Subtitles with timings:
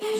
[0.00, 0.16] What's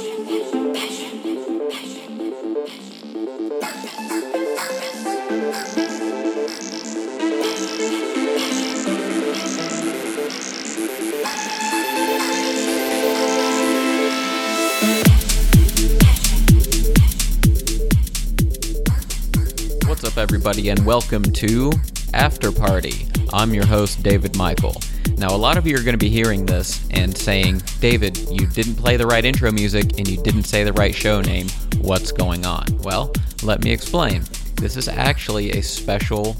[20.04, 21.72] up, everybody, and welcome to
[22.12, 23.06] After Party.
[23.32, 24.76] I'm your host, David Michael.
[25.21, 28.46] Now, a lot of you are going to be hearing this and saying, David, you
[28.46, 31.46] didn't play the right intro music and you didn't say the right show name.
[31.83, 32.65] What's going on?
[32.78, 34.23] Well, let me explain.
[34.55, 36.38] This is actually a special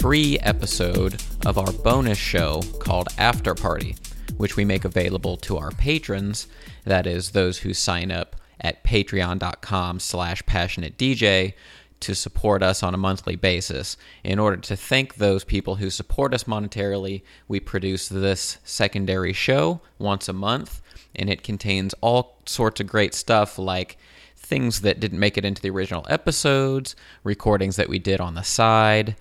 [0.00, 3.94] free episode of our bonus show called After Party,
[4.38, 6.46] which we make available to our patrons,
[6.84, 11.52] that is, those who sign up at patreon.com slash passionate DJ
[12.00, 13.96] to support us on a monthly basis.
[14.22, 19.80] In order to thank those people who support us monetarily, we produce this secondary show
[19.98, 20.82] once a month,
[21.14, 23.96] and it contains all sorts of great stuff like
[24.36, 28.42] things that didn't make it into the original episodes, recordings that we did on the
[28.42, 29.16] side,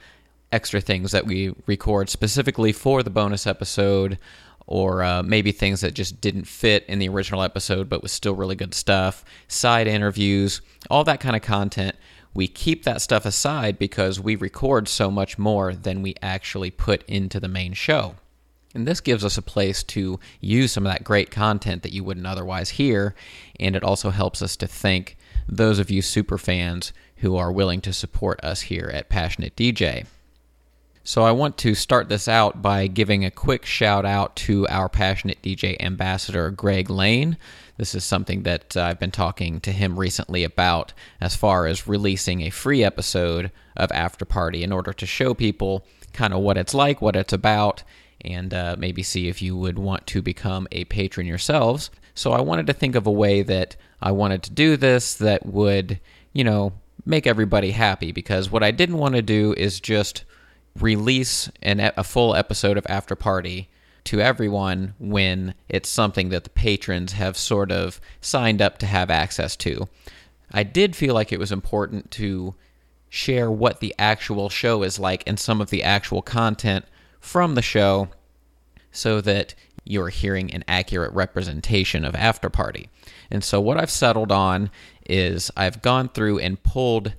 [0.52, 4.18] extra things that we record specifically for the bonus episode,
[4.68, 8.36] or uh, maybe things that just didn't fit in the original episode but was still
[8.36, 11.96] really good stuff, side interviews, all that kind of content
[12.34, 17.04] we keep that stuff aside because we record so much more than we actually put
[17.08, 18.16] into the main show.
[18.76, 22.04] And this gives us a place to use some of that great content that you
[22.04, 23.14] wouldn't otherwise hear,
[23.60, 25.16] and it also helps us to thank
[25.48, 30.06] those of you super fans who are willing to support us here at Passionate DJ.
[31.04, 34.90] So I want to start this out by giving a quick shout out to our
[34.90, 37.38] Passionate DJ ambassador, Greg Lane.
[37.78, 41.88] This is something that uh, I've been talking to him recently about as far as
[41.88, 46.58] releasing a free episode of After Party in order to show people kind of what
[46.58, 47.84] it's like, what it's about,
[48.22, 51.90] and uh, maybe see if you would want to become a patron yourselves.
[52.14, 55.46] So I wanted to think of a way that I wanted to do this that
[55.46, 56.00] would,
[56.32, 56.74] you know,
[57.06, 60.24] make everybody happy because what I didn't want to do is just
[60.80, 63.70] release an, a full episode of After Party
[64.06, 69.10] to everyone when it's something that the patrons have sort of signed up to have
[69.10, 69.88] access to.
[70.52, 72.56] I did feel like it was important to
[73.10, 76.86] share what the actual show is like and some of the actual content
[77.20, 78.10] from the show
[78.92, 79.56] so that
[79.86, 82.90] you're hearing an accurate representation of After Party.
[83.30, 84.70] And so, what I've settled on
[85.06, 87.14] is I've gone through and pulled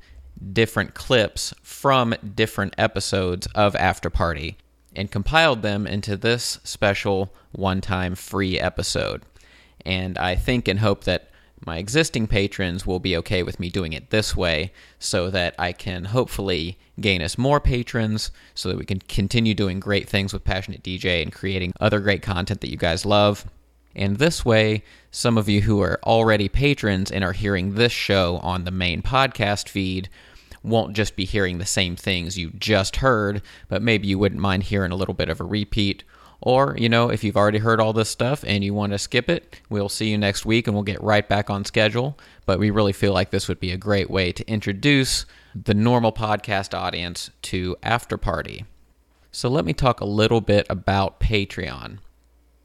[0.53, 4.57] different clips from different episodes of After Party
[4.95, 9.23] and compiled them into this special one time free episode.
[9.85, 11.31] And I think and hope that
[11.67, 15.73] my existing patrons will be okay with me doing it this way so that I
[15.73, 20.45] can hopefully gain us more patrons so that we can continue doing great things with
[20.45, 23.47] Passionate DJ and creating other great content that you guys love.
[23.97, 28.39] And this way, some of you who are already patrons and are hearing this show
[28.39, 30.09] on the main podcast feed
[30.65, 34.65] won't just be hearing the same things you just heard, but maybe you wouldn't mind
[34.65, 36.03] hearing a little bit of a repeat.
[36.41, 39.31] Or, you know, if you've already heard all this stuff and you want to skip
[39.31, 42.19] it, we'll see you next week and we'll get right back on schedule.
[42.45, 45.25] But we really feel like this would be a great way to introduce
[45.55, 48.65] the normal podcast audience to After Party.
[49.33, 51.99] So let me talk a little bit about Patreon.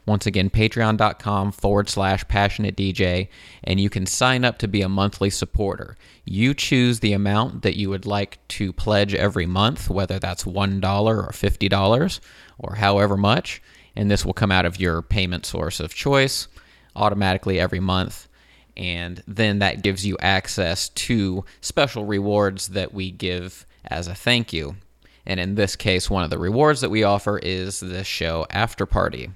[0.09, 3.27] Once again, patreon.com forward slash passionate DJ,
[3.63, 5.95] and you can sign up to be a monthly supporter.
[6.25, 10.83] You choose the amount that you would like to pledge every month, whether that's $1
[11.05, 12.19] or $50
[12.57, 13.61] or however much,
[13.95, 16.47] and this will come out of your payment source of choice
[16.95, 18.27] automatically every month.
[18.75, 24.53] And then that gives you access to special rewards that we give as a thank
[24.53, 24.75] you.
[25.23, 28.87] And in this case, one of the rewards that we offer is the show After
[28.87, 29.29] Party.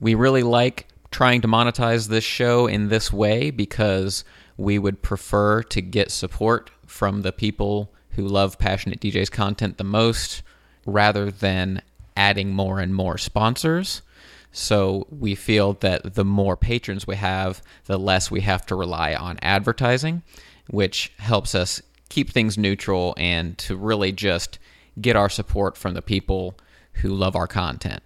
[0.00, 4.24] We really like trying to monetize this show in this way because
[4.56, 9.84] we would prefer to get support from the people who love Passionate DJ's content the
[9.84, 10.42] most
[10.84, 11.82] rather than
[12.16, 14.02] adding more and more sponsors.
[14.50, 19.14] So we feel that the more patrons we have, the less we have to rely
[19.14, 20.22] on advertising,
[20.68, 24.58] which helps us keep things neutral and to really just
[25.00, 26.58] get our support from the people
[26.94, 28.02] who love our content.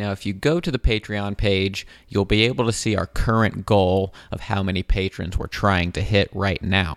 [0.00, 3.66] Now, if you go to the Patreon page, you'll be able to see our current
[3.66, 6.96] goal of how many patrons we're trying to hit right now.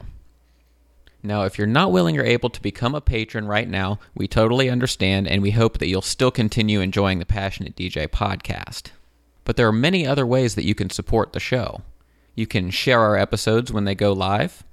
[1.22, 4.70] Now, if you're not willing or able to become a patron right now, we totally
[4.70, 8.92] understand and we hope that you'll still continue enjoying the Passionate DJ podcast.
[9.44, 11.82] But there are many other ways that you can support the show.
[12.36, 14.64] You can share our episodes when they go live.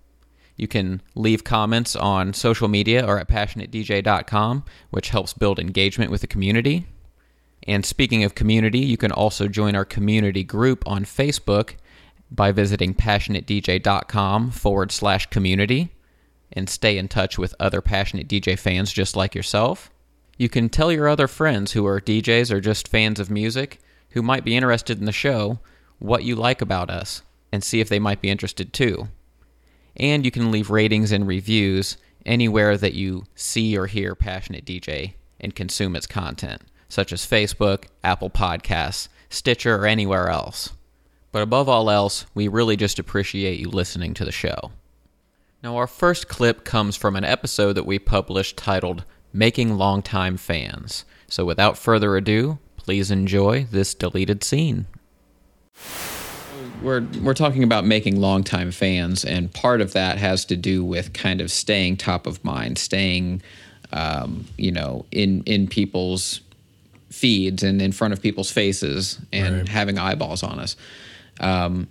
[0.54, 6.20] You can leave comments on social media or at passionatedj.com, which helps build engagement with
[6.20, 6.86] the community.
[7.66, 11.74] And speaking of community, you can also join our community group on Facebook
[12.30, 15.92] by visiting passionatedj.com forward slash community
[16.52, 19.90] and stay in touch with other passionate DJ fans just like yourself.
[20.38, 23.78] You can tell your other friends who are DJs or just fans of music
[24.10, 25.58] who might be interested in the show
[25.98, 27.22] what you like about us
[27.52, 29.08] and see if they might be interested too.
[29.96, 35.14] And you can leave ratings and reviews anywhere that you see or hear Passionate DJ
[35.40, 40.70] and consume its content, such as Facebook, Apple Podcasts, Stitcher, or anywhere else.
[41.32, 44.72] But above all else, we really just appreciate you listening to the show.
[45.62, 51.04] Now, our first clip comes from an episode that we published titled Making Longtime Fans.
[51.28, 54.86] So, without further ado, please enjoy this deleted scene.
[56.82, 61.12] We're, we're talking about making longtime fans, and part of that has to do with
[61.12, 63.42] kind of staying top of mind, staying,
[63.92, 66.40] um, you know, in, in people's
[67.10, 69.68] feeds and in front of people's faces and Right.
[69.68, 70.76] having eyeballs on us.
[71.40, 71.88] Um,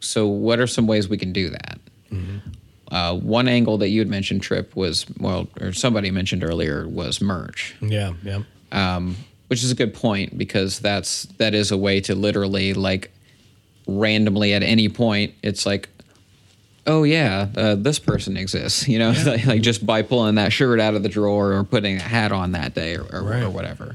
[0.00, 1.78] so, what are some ways we can do that?
[2.90, 7.20] Uh, one angle that you had mentioned, Trip, was well, or somebody mentioned earlier, was
[7.20, 8.42] merch, Yeah, yeah.
[8.72, 9.16] um,
[9.46, 13.12] which is a good point because that's that is a way to literally like
[13.86, 15.88] randomly at any point, it's like,
[16.86, 19.10] oh yeah, uh, this person exists, you know,
[19.46, 22.52] like just by pulling that shirt out of the drawer or putting a hat on
[22.52, 23.42] that day or, or, Right.
[23.44, 23.94] or whatever.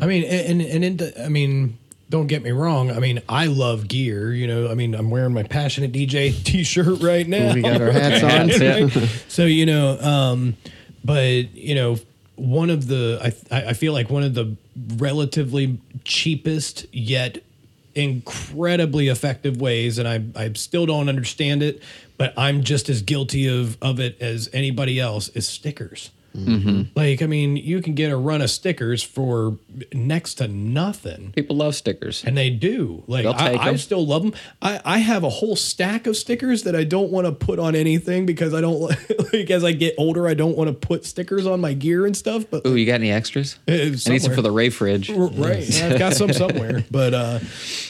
[0.00, 1.78] I mean, and and in, I mean,
[2.10, 2.90] don't get me wrong.
[2.90, 4.32] I mean, I love gear.
[4.32, 7.54] You know, I mean, I'm wearing my passionate DJ T-shirt right now.
[7.54, 8.48] We got our hats on.
[9.28, 10.56] So you know, um,
[11.04, 11.98] but you know,
[12.36, 14.56] one of the I I I feel like one of the
[14.96, 17.42] relatively cheapest yet
[17.94, 21.82] incredibly effective ways, and I I still don't understand it,
[22.16, 26.10] but I'm just as guilty of of it as anybody else is stickers.
[26.94, 29.58] Like, I mean, you can get a run of stickers for
[29.92, 31.32] next to nothing.
[31.32, 32.24] People love stickers.
[32.24, 33.02] And they do.
[33.06, 34.32] Like I, I still love them.
[34.62, 37.74] I, I have a whole stack of stickers that I don't want to put on
[37.74, 38.80] anything because I don't
[39.32, 42.16] like as I get older I don't want to put stickers on my gear and
[42.16, 42.44] stuff.
[42.50, 43.58] But oh, you got any extras?
[43.68, 45.10] Uh, I need some for the Ray fridge.
[45.10, 46.84] R- right, yeah, I've got some somewhere.
[46.90, 47.38] But uh,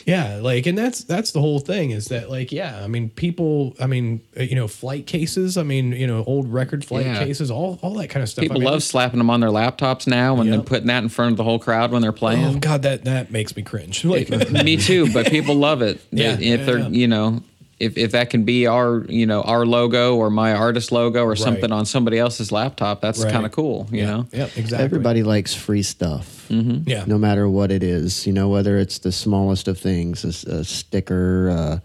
[0.06, 3.74] yeah, like, and that's that's the whole thing is that like, yeah, I mean, people,
[3.80, 7.24] I mean, uh, you know, flight cases, I mean, you know, old record flight Yeah.
[7.24, 8.42] cases, all all that kind of stuff.
[8.42, 11.08] People I mean, love slapping them on their laptops now and then putting that in
[11.08, 12.44] front of the whole crowd when they're playing.
[12.44, 14.04] Oh God, that that makes me cringe.
[14.04, 16.00] Like, Me too, but people love it.
[16.10, 16.88] Yeah, if yeah, they're, yeah.
[16.88, 17.42] you know,
[17.78, 21.36] if, if that can be our, you know, our logo or my artist logo or
[21.36, 23.32] something on somebody else's laptop, that's Right.
[23.32, 24.26] kind of cool, you yeah, know.
[24.32, 24.78] yeah, exactly.
[24.84, 28.26] Everybody likes free stuff, yeah, no matter what it is.
[28.26, 31.78] You know, whether it's the smallest of things, a sticker, uh,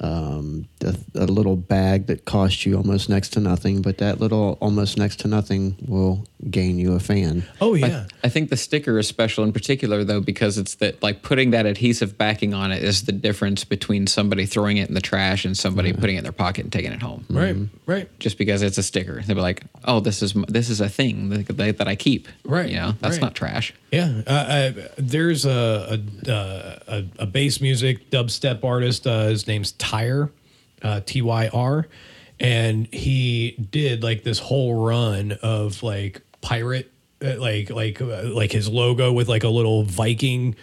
[0.00, 4.58] um, a, a little bag that costs you almost next to nothing, but that little
[4.60, 7.44] almost next to nothing will gain you a fan.
[7.60, 8.06] Oh yeah.
[8.24, 11.66] I, think the sticker is special in particular though because it's that like putting that
[11.66, 15.56] adhesive backing on it is the difference between somebody throwing it in the trash and
[15.56, 17.24] somebody putting it in their pocket and taking it home.
[17.30, 17.56] Right,
[17.86, 18.18] right.
[18.18, 21.28] Just because it's a sticker, they'll be like, "Oh, this is this is a thing
[21.28, 23.22] that, that, that I keep." Right, You know, that's right.
[23.22, 23.72] not trash.
[23.92, 29.06] Yeah, uh, I, there's a a, uh, a a bass music dubstep artist.
[29.06, 30.30] Uh, his name's Tyre,
[30.82, 31.86] uh, T Y R,
[32.40, 36.90] and he did like this whole run of like pirate.
[37.24, 40.56] uh, Like like uh, like his logo with like a little Viking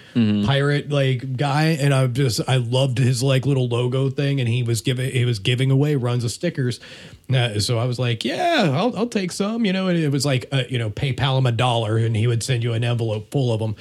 [0.45, 4.61] pirate like guy, and I just I loved his like little logo thing, and he
[4.61, 6.81] was giving he was giving away runs of stickers,
[7.33, 9.88] uh, so I was like, yeah, I'll, I'll take some, you know.
[9.88, 12.62] And it was like, uh, you know, PayPal him a dollar, and he would send
[12.63, 13.75] you an envelope full of them.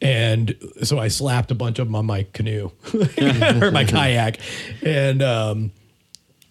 [0.00, 4.38] And so I slapped a bunch of them on my canoe or my kayak,
[4.82, 5.72] and um,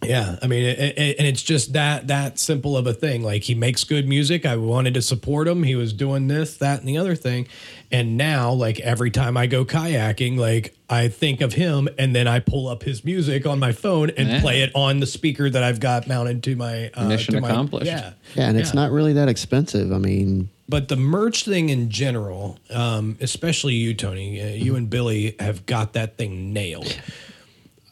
[0.03, 3.23] yeah, I mean, it, it, and it's just that that simple of a thing.
[3.23, 4.45] Like he makes good music.
[4.45, 5.63] I wanted to support him.
[5.63, 7.47] He was doing this, that, and the other thing.
[7.91, 12.27] And now, like every time I go kayaking, like I think of him, and then
[12.27, 14.41] I pull up his music on my phone and Yeah.
[14.41, 17.49] play it on the speaker that I've got mounted to my uh, Mission to my-
[17.49, 17.85] accomplished.
[17.85, 19.91] yeah, Yeah, and it's not really that expensive.
[19.91, 24.89] I mean, but the merch thing in general, um, especially you, Tony, uh, you and
[24.89, 26.97] Billy have got that thing nailed.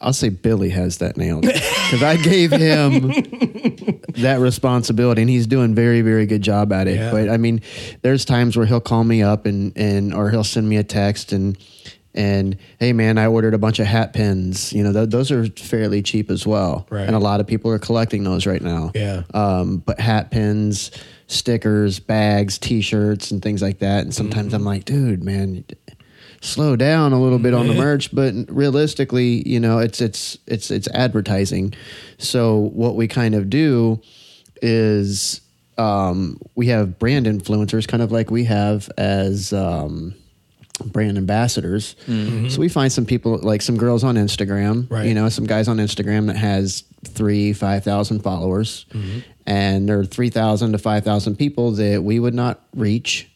[0.02, 3.08] I'll say Billy has that nailed because I gave him
[4.18, 6.96] that responsibility, and he's doing very, very good job at it.
[6.96, 7.10] Yeah.
[7.10, 7.60] But I mean,
[8.02, 11.32] there's times where he'll call me up and and or he'll send me a text
[11.32, 11.56] and
[12.14, 14.72] and hey, man, I ordered a bunch of hat pins.
[14.72, 17.06] You know, th- those are fairly cheap as well, Right.
[17.06, 18.90] and a lot of people are collecting those right now.
[18.94, 19.22] Yeah.
[19.32, 20.90] Um, but hat pins,
[21.28, 24.04] stickers, bags, T-shirts, and things like that.
[24.04, 24.56] And sometimes Mm-hmm.
[24.56, 25.64] I'm like, dude, man
[26.42, 30.70] slow down a little bit on the merch but realistically you know it's it's it's
[30.70, 31.72] it's advertising
[32.18, 34.00] so what we kind of do
[34.60, 35.40] is
[35.78, 40.14] um we have brand influencers kind of like we have as um
[40.86, 41.94] brand ambassadors.
[42.06, 45.06] So we find some people like some girls on Instagram, Right.
[45.06, 48.86] you know, some guys on Instagram that has three, five thousand followers,
[49.46, 53.30] and there are three thousand to five thousand people that we would not reach.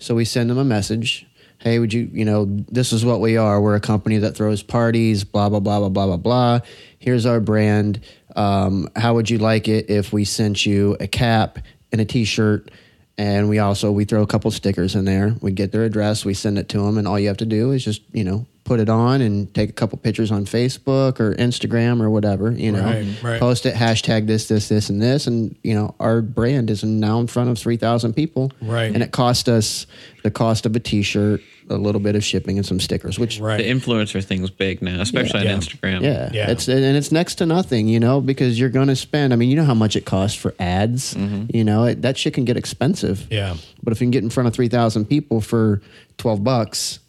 [0.00, 1.24] So we send them a message.
[1.62, 3.60] Hey, would you, you know, this is what we are.
[3.60, 6.60] We're a company that throws parties, blah, blah, blah, blah, blah, blah, blah.
[6.98, 8.00] Here's our brand.
[8.34, 11.60] Um, how would you like it if we sent you a cap
[11.92, 12.72] and a t shirt?
[13.16, 15.36] And we also, we throw a couple stickers in there.
[15.40, 16.98] We get their address, we send it to them.
[16.98, 19.68] And all you have to do is just, you know, put it on and take
[19.70, 23.40] a couple pictures on Facebook or Instagram or whatever, you know, Right, right.
[23.40, 25.26] post it, hashtag this, this, this, and this.
[25.26, 28.52] And, you know, our brand is now in front of 3,000 people.
[28.60, 28.92] Right.
[28.94, 29.86] And it cost us
[30.22, 33.40] the cost of a t shirt, a little bit of shipping, and some stickers, which,
[33.40, 33.56] Right.
[33.58, 35.54] The influencer thing thing's big now, especially Yeah.
[35.54, 36.02] on Instagram.
[36.02, 36.50] yeah, Yeah.
[36.50, 39.32] it's and it's next to nothing, you know, because you're going to spend.
[39.32, 41.14] I mean, you know how much it costs for ads.
[41.14, 41.54] Mm-hmm.
[41.54, 43.26] You know, it, that shit can get expensive.
[43.30, 43.56] Yeah.
[43.82, 45.82] But if you can get in front of 3,000 people for
[46.18, 47.00] 12 bucks,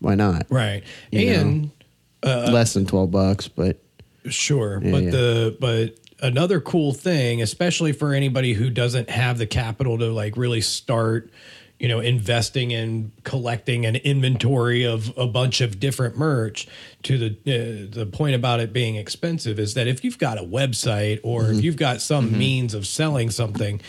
[0.00, 0.46] why not?
[0.50, 0.82] Right.
[1.10, 1.70] You and
[2.24, 3.80] Less than 12 bucks, but
[4.28, 5.10] Sure, Yeah, but yeah.
[5.10, 10.36] the but another cool thing, especially for anybody who doesn't have the capital to like
[10.36, 11.30] really start,
[11.78, 16.66] you know, investing in collecting an inventory of a bunch of different merch.
[17.04, 20.42] To the uh, the point about it being expensive is that if you've got a
[20.42, 21.58] website or Mm-hmm.
[21.58, 23.80] if you've got some means of selling something,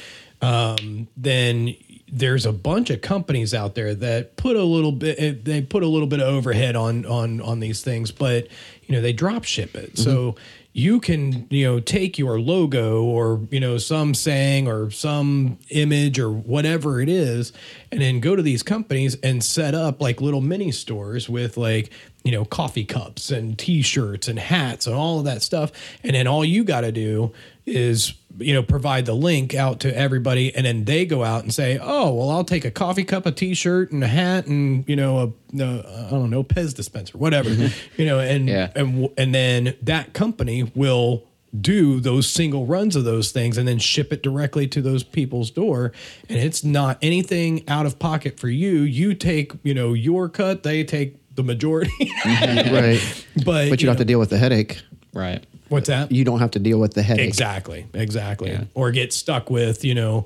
[0.42, 1.76] um, then
[2.12, 5.84] there's a bunch of companies out there that put a little bit eh, they put
[5.84, 8.48] a little bit of overhead on on on these things but
[8.90, 9.98] you know they drop ship it.
[9.98, 10.36] So
[10.74, 16.20] you can you know take your logo or you know some saying or some image
[16.20, 17.54] or whatever it is
[17.92, 21.92] and then go to these companies and set up like little mini stores with like
[22.24, 25.72] you know coffee cups and t-shirts and hats and all of that stuff.
[26.04, 27.32] And then all you got to do
[27.66, 31.54] is you know provide the link out to everybody and then they go out and
[31.54, 34.96] say oh well i'll take a coffee cup a t-shirt and a hat and you
[34.96, 38.02] know a, a i don't know pez dispenser whatever mm-hmm.
[38.02, 38.72] you know and Yeah.
[38.76, 41.26] and and then that company will
[41.60, 45.50] do those single runs of those things and then ship it directly to those people's
[45.50, 45.92] door
[46.30, 50.62] and it's not anything out of pocket for you you take you know your cut
[50.62, 52.76] they take the majority mm-hmm.
[52.76, 53.26] right.
[53.38, 54.82] but But you you don't have to deal with the headache.
[55.14, 55.44] Right.
[55.70, 57.28] What's that You don't have to deal with the headache.
[57.28, 58.52] Exactly, exactly.
[58.52, 58.64] Yeah.
[58.74, 60.26] Or get stuck with, you know,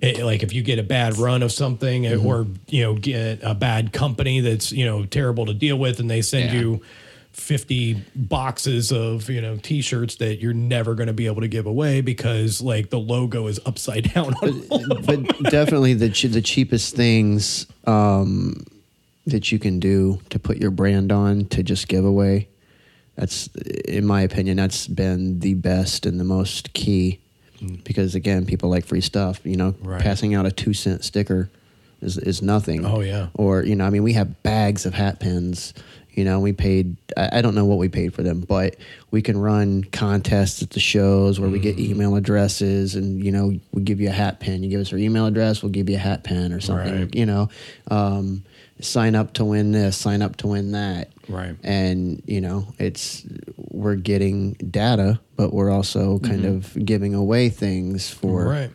[0.00, 2.26] it, like if you get a bad run of something Mm-hmm.
[2.26, 6.10] or, you know, get a bad company that's, you know, terrible to deal with and
[6.10, 6.60] they send Yeah.
[6.60, 6.82] you
[7.32, 11.66] 50 boxes of, you know, t-shirts that you're never going to be able to give
[11.66, 16.96] away because like the logo is upside down on but definitely the ch- the cheapest
[16.96, 18.64] things um,
[19.26, 22.48] that you can do to put your brand on to just give away.
[23.20, 23.48] That's,
[23.86, 27.20] in my opinion, that's been the best and the most key.
[27.84, 29.40] Because again, people like free stuff.
[29.44, 29.74] You know.
[29.82, 30.00] Right.
[30.00, 31.50] passing out a two cent sticker
[32.00, 32.86] is is nothing.
[32.86, 33.28] Oh, yeah.
[33.34, 35.74] Or you know, I mean, we have bags of hat pins.
[36.14, 36.96] You know, we paid.
[37.18, 38.76] I, I don't know what we paid for them, but
[39.10, 41.92] we can run contests at the shows where we get Mm-hmm.
[41.92, 44.62] email addresses, and you know, we give you a hat pin.
[44.62, 47.00] You give us our email address, we'll give you a hat pin or something.
[47.02, 47.14] Right.
[47.14, 47.50] You know,
[47.90, 48.42] um,
[48.80, 51.10] sign up to win this, sign up to win that.
[51.28, 51.56] Right.
[51.62, 53.24] And you know, it's
[53.56, 58.48] we're getting data, but we're also kind of giving away things for Mm-hmm.
[58.48, 58.70] Right.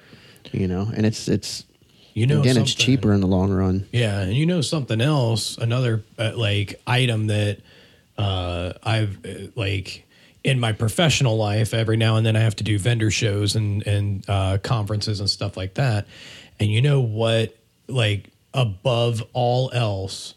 [0.51, 1.65] you know, and it's it's
[2.13, 3.87] You know, again, it's cheaper in the long run.
[3.91, 7.59] Yeah, and you know something else, another uh, like item that
[8.17, 10.05] uh, I've uh, like
[10.43, 11.73] in my professional life.
[11.73, 15.29] Every now and then, I have to do vendor shows and and uh, conferences and
[15.29, 16.07] stuff like that.
[16.59, 17.53] And you know what?
[17.89, 20.33] Like above all else,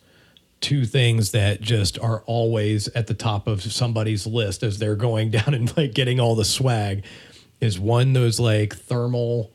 [0.61, 5.31] two things that just are always at the top of somebody's list as they're going
[5.39, 7.05] down and like getting all the swag
[7.61, 9.53] is one those like thermal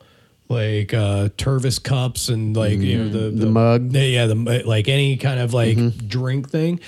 [0.48, 3.92] like uh Tervis cups and like you know the the, mug.
[3.92, 6.80] yeah the like any kind of like drink thing.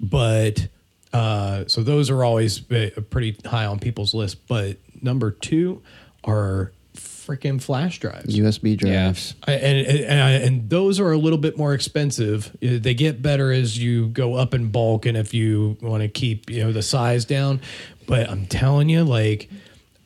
[0.00, 0.68] But
[1.12, 4.48] uh so those are always uh, pretty high on people's list.
[4.48, 5.80] But number 2
[6.24, 6.72] are
[7.26, 9.34] freaking flash drives USB drives.
[9.46, 12.50] I- and and, I- and those are a little bit more expensive.
[12.62, 16.08] Uh, They get better as you go up in bulk, and if you want to
[16.08, 17.60] keep you know the size down.
[18.06, 19.48] But I'm telling you, like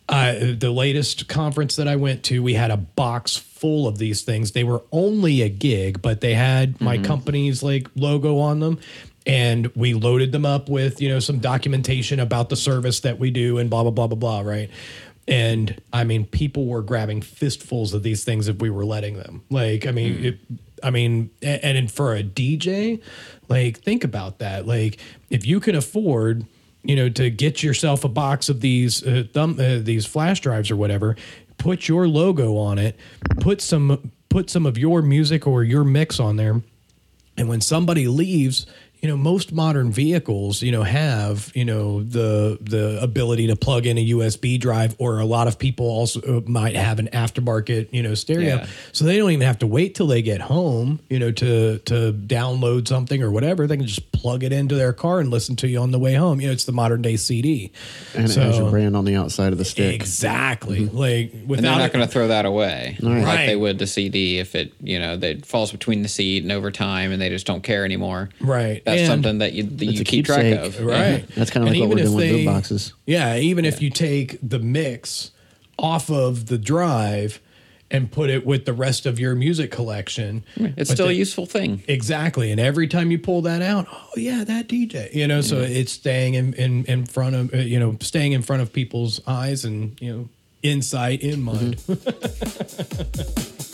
[0.09, 4.23] I, the latest conference that I went to, we had a box full of these
[4.23, 4.53] things.
[4.53, 8.79] They were only a gig, but they had my company's like logo on them.
[9.27, 13.31] And we loaded them up with, you know, some documentation about the service that we
[13.31, 14.71] do and blah, blah, blah, blah, blah, right?
[15.29, 19.45] And I mean, people were grabbing fistfuls of these things if we were letting them.
[19.51, 20.39] Like, I mean, it,
[20.83, 23.03] I mean, and, and for a DJ,
[23.49, 24.67] like, think about that.
[24.67, 26.47] Like, if you can afford,
[26.83, 30.71] you know, to get yourself a box of these uh, thumb, uh, these flash drives
[30.71, 31.15] or whatever,
[31.59, 32.97] put your logo on it,
[33.41, 36.63] put some put some of your music or your mix on there,
[37.37, 38.67] And when somebody leaves,
[39.01, 43.87] you know, most modern vehicles, you know, have, you know, the the ability to plug
[43.87, 48.03] in a USB drive or a lot of people also might have an aftermarket, you
[48.03, 48.57] know, stereo.
[48.57, 48.67] Yeah.
[48.93, 52.13] So they don't even have to wait till they get home, you know, to to
[52.13, 53.67] download something or whatever.
[53.67, 56.15] They can just plug it into their car and listen to you on the way
[56.15, 56.41] home.
[56.41, 57.71] You know, it's the modern day CD.
[58.15, 59.95] And it has your brand on the outside of the stick.
[59.95, 60.87] Exactly.
[60.87, 61.39] Like Mm-hmm.
[61.39, 63.23] and without they're not going to throw that away Right.
[63.25, 66.51] like they would the CD if it you know that falls between the seat and
[66.53, 68.31] over time and they just don't care anymore.
[68.41, 68.83] Right.
[68.89, 70.81] That's And- something that you that you keep track keepsake.
[70.81, 70.85] of.
[70.87, 71.25] Right.
[71.35, 72.93] That's kind of like what we're if doing with they- boot boxes.
[73.07, 75.31] Yeah, even if you take the mix
[75.79, 77.41] off of the drive
[77.91, 81.47] and put it with the rest of your music collection, It's still the- a useful
[81.47, 81.83] thing.
[81.89, 82.51] Exactly.
[82.51, 85.09] And every time you pull that out, oh yeah, that DJ.
[85.15, 88.43] You know, so it's staying in, in in front of uh, you know, staying in
[88.43, 90.29] front of people's eyes and, you know,
[90.63, 91.77] insight in mind.
[91.89, 91.95] Now,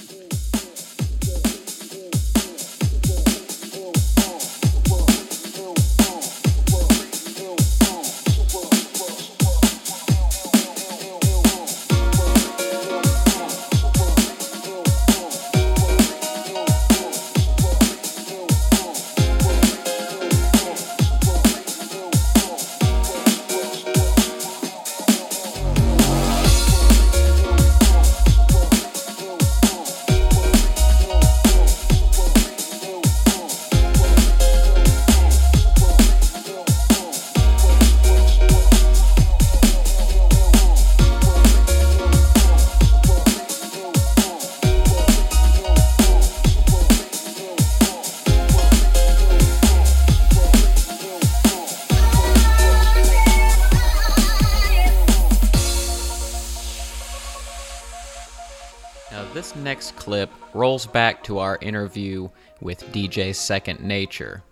[60.55, 62.29] rolls back to our interview
[62.61, 64.43] with DJ Second Nature.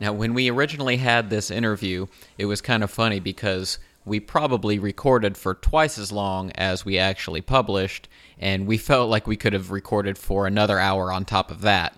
[0.00, 2.06] Now, when we originally had this interview,
[2.38, 6.98] it was kind of funny because we probably recorded for twice as long as we
[6.98, 8.08] actually published,
[8.38, 11.96] and we felt like we could have recorded for another hour on top of that.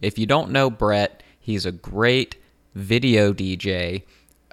[0.00, 2.36] If you don't know Brett, he's a great
[2.74, 4.02] video DJ,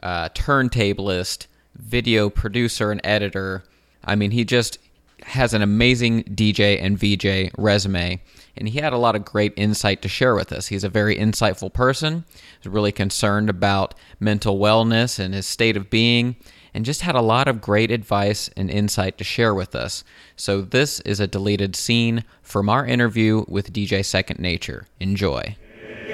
[0.03, 3.63] uh, turntablist, video producer, and editor.
[4.03, 4.77] I mean, he just
[5.23, 8.21] has an amazing DJ and VJ resume,
[8.57, 10.67] and he had a lot of great insight to share with us.
[10.67, 12.25] He's a very insightful person,
[12.60, 16.36] He's really concerned about mental wellness and his state of being,
[16.73, 20.03] and just had a lot of great advice and insight to share with us.
[20.36, 24.88] So, this is a deleted scene from our interview with DJ Second Nature.
[24.99, 25.55] Enjoy.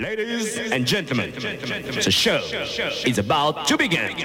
[0.01, 2.37] Ladies and gentlemen, the show
[3.05, 4.15] is about to begin.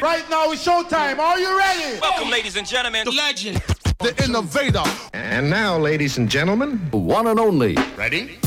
[0.00, 1.18] Right now it's showtime.
[1.18, 1.98] Are you ready?
[2.00, 3.04] Welcome, ladies and gentlemen.
[3.04, 3.62] The legend.
[3.98, 4.82] The innovator.
[5.14, 7.76] And now, ladies and gentlemen, One and only.
[7.96, 8.38] Ready?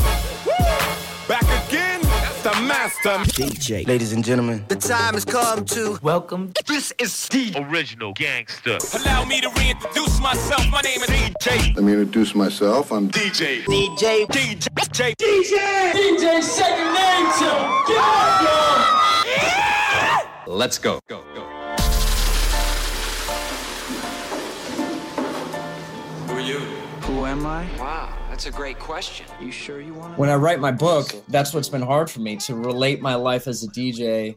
[1.28, 2.00] Back again,
[2.42, 3.18] the master.
[3.32, 3.86] DJ.
[3.86, 6.52] Ladies and gentlemen, the time has come to welcome.
[6.66, 8.78] This is the original gangster.
[9.00, 10.64] Allow me to reintroduce myself.
[10.70, 12.92] My name is DJ, Let me introduce myself.
[12.92, 14.26] I'm DJ, DJ.
[14.26, 17.60] DJ, DJ Second Nature.
[17.86, 18.42] Get up,
[20.46, 20.56] y'all.
[20.56, 21.00] Let's go.
[21.08, 21.59] Go, go.
[27.30, 27.64] Am I?
[27.78, 29.24] Wow, that's a great question.
[29.40, 30.20] You sure you want to?
[30.20, 33.46] when I write my book, that's what's been hard for me to relate my life
[33.46, 34.36] as a DJ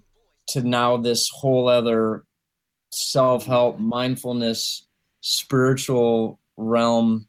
[0.49, 2.23] to now this whole other
[2.91, 4.87] self help, mindfulness,
[5.21, 7.27] spiritual realm,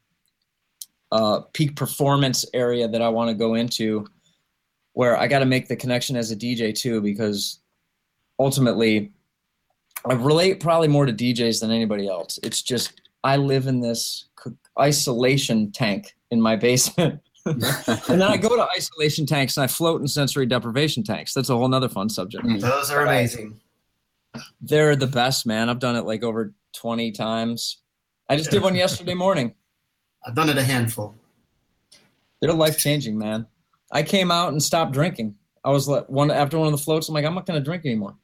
[1.11, 4.05] uh, peak performance area that I want to go into,
[4.93, 7.59] where I got to make the connection as a DJ too, because
[8.37, 9.13] ultimately,
[10.07, 12.37] I relate probably more to DJs than anybody else.
[12.43, 14.25] It's just I live in this
[14.79, 17.21] isolation tank in my basement.
[17.45, 17.61] and
[18.07, 21.33] then I go to isolation tanks and I float in sensory deprivation tanks.
[21.33, 22.45] That's a whole nother fun subject.
[22.45, 22.61] Mm.
[22.61, 23.59] Those are amazing.
[24.61, 25.69] They're the best, man.
[25.69, 27.81] I've done it like over 20 times.
[28.29, 29.55] I just did one yesterday morning.
[30.25, 31.15] I've done it a handful.
[32.41, 33.47] They're life changing, man.
[33.91, 35.35] I came out and stopped drinking.
[35.63, 37.09] I was like one after one of the floats.
[37.09, 38.15] I'm like, I'm not going to drink anymore.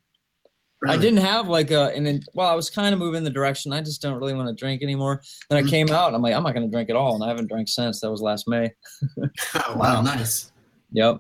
[0.87, 3.29] I didn't have like a, and then, well, I was kind of moving in the
[3.29, 3.71] direction.
[3.71, 5.21] I just don't really want to drink anymore.
[5.49, 7.13] Then I came out and I'm like, I'm not going to drink at all.
[7.15, 7.99] And I haven't drank since.
[8.01, 8.71] That was last May.
[9.67, 10.51] Oh, wow, nice.
[10.91, 11.17] Yep.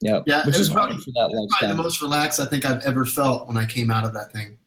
[0.00, 0.24] Yep.
[0.26, 3.04] Yeah, Which it is probably- for that Probably the most relaxed I think I've ever
[3.06, 4.58] felt when I came out of that thing.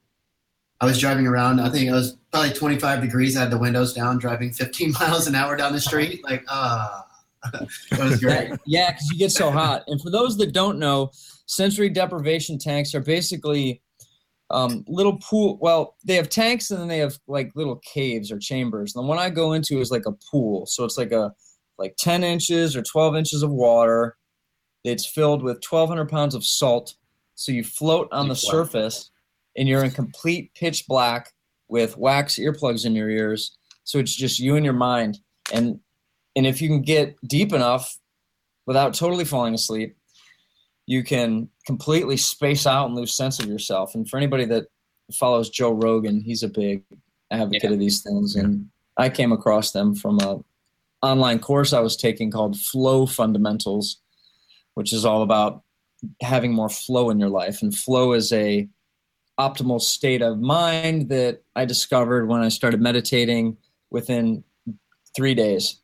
[0.82, 1.60] I was driving around.
[1.60, 3.38] I think it was probably 25 degrees.
[3.38, 6.24] I had the windows down, driving 15 miles an hour down the street.
[6.24, 7.06] Like, ah,
[7.54, 8.52] it was great.
[8.66, 9.84] yeah, because you get so hot.
[9.88, 11.12] And for those that don't know,
[11.46, 13.82] sensory deprivation tanks are basically
[14.52, 15.58] um, little pool.
[15.62, 18.96] Well, they have tanks and then they have like little caves or chambers.
[18.96, 20.66] And the one I go into is like a pool.
[20.66, 21.34] So it's like a
[21.78, 24.18] like 10 inches or 12 inches of water.
[24.84, 26.96] It's filled with 1,200 pounds of salt.
[27.36, 29.10] So you float on the surface,
[29.58, 31.34] and you're in complete pitch black
[31.68, 33.58] with wax earplugs in your ears.
[33.84, 35.20] So it's just you and your mind.
[35.54, 35.80] And
[36.36, 37.98] and if you can get deep enough
[38.66, 39.98] without totally falling asleep,
[40.92, 43.96] you can completely space out and lose sense of yourself.
[43.96, 44.66] And for anybody that
[45.14, 46.84] follows Joe Rogan, he's a big
[47.32, 47.70] advocate Yeah.
[47.72, 48.36] of these things.
[48.36, 50.44] And I came across them from a
[51.02, 54.02] online course I was taking called Flow Fundamentals,
[54.74, 55.64] which is all about
[56.22, 57.62] having more flow in your life.
[57.62, 58.68] And flow is a
[59.40, 63.56] optimal state of mind that I discovered when I started meditating
[63.92, 64.44] within
[65.16, 65.81] three days.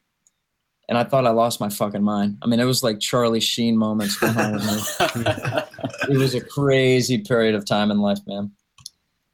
[0.90, 2.38] And I thought I lost my fucking mind.
[2.42, 5.24] I mean, it was like Charlie Sheen moments going on with me.
[6.10, 8.52] it was a crazy period of time in life, man.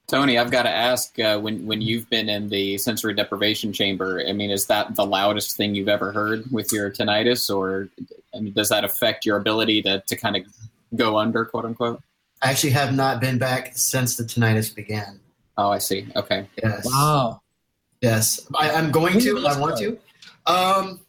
[0.07, 4.23] Tony, I've got to ask uh, when when you've been in the sensory deprivation chamber.
[4.27, 7.89] I mean, is that the loudest thing you've ever heard with your tinnitus, or
[8.35, 10.43] I mean, does that affect your ability to to kind of
[10.95, 12.01] go under, quote unquote?
[12.41, 15.19] I actually have not been back since the tinnitus began.
[15.57, 16.07] Oh, I see.
[16.15, 16.47] Okay.
[16.61, 16.85] Yes.
[16.85, 17.41] Wow.
[18.01, 19.47] Yes, I, I'm going to.
[19.47, 19.97] I want to.
[20.45, 20.99] Um,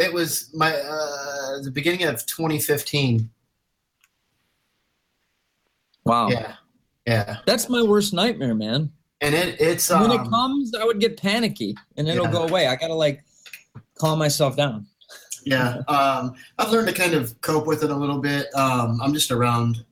[0.00, 3.28] it was my uh, the beginning of 2015.
[6.04, 6.28] Wow.
[6.30, 6.54] Yeah,
[7.06, 8.90] yeah, That's my worst nightmare, man.
[9.20, 12.32] and it it's when um, it comes, I would get panicky and it'll Yeah.
[12.32, 12.66] go away.
[12.66, 13.22] I gotta like
[13.98, 14.86] calm myself down.
[15.44, 15.82] yeah.
[15.88, 18.46] Um, I've learned to kind of cope with it a little bit.
[18.54, 19.84] Um, I'm just around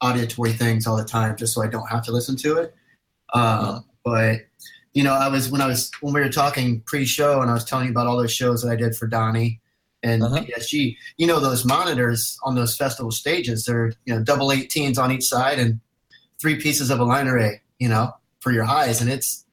[0.00, 2.74] auditory things all the time, just so I don't have to listen to it.
[3.34, 4.40] Um, but
[4.94, 7.64] you know, I was when I was when we were talking pre-show, and I was
[7.64, 9.60] telling you about all those shows that I did for Donnie
[10.02, 10.42] and Uh-huh.
[10.42, 10.96] PSG.
[11.16, 15.24] You know, those monitors on those festival stages, they're you know double 18s on each
[15.24, 15.80] side and
[16.40, 17.62] three pieces of a line array.
[17.78, 19.44] You know, for your highs, and it's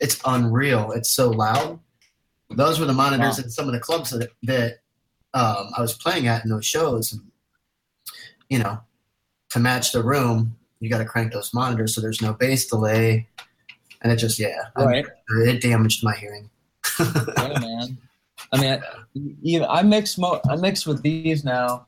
[0.00, 0.92] it's unreal.
[0.92, 1.78] It's so loud.
[2.50, 3.44] Those were the monitors Wow.
[3.44, 4.78] in some of the clubs that that
[5.34, 7.12] um, I was playing at in those shows.
[7.12, 7.22] And,
[8.48, 8.80] you know,
[9.50, 13.26] to match the room, you got to crank those monitors so there's no bass delay,
[14.02, 15.06] and it just yeah, I- Right.
[15.46, 16.50] it damaged my hearing.
[17.00, 17.98] yeah, man.
[18.52, 18.80] I mean, I,
[19.42, 21.86] even, I mix mo- I mix with these now.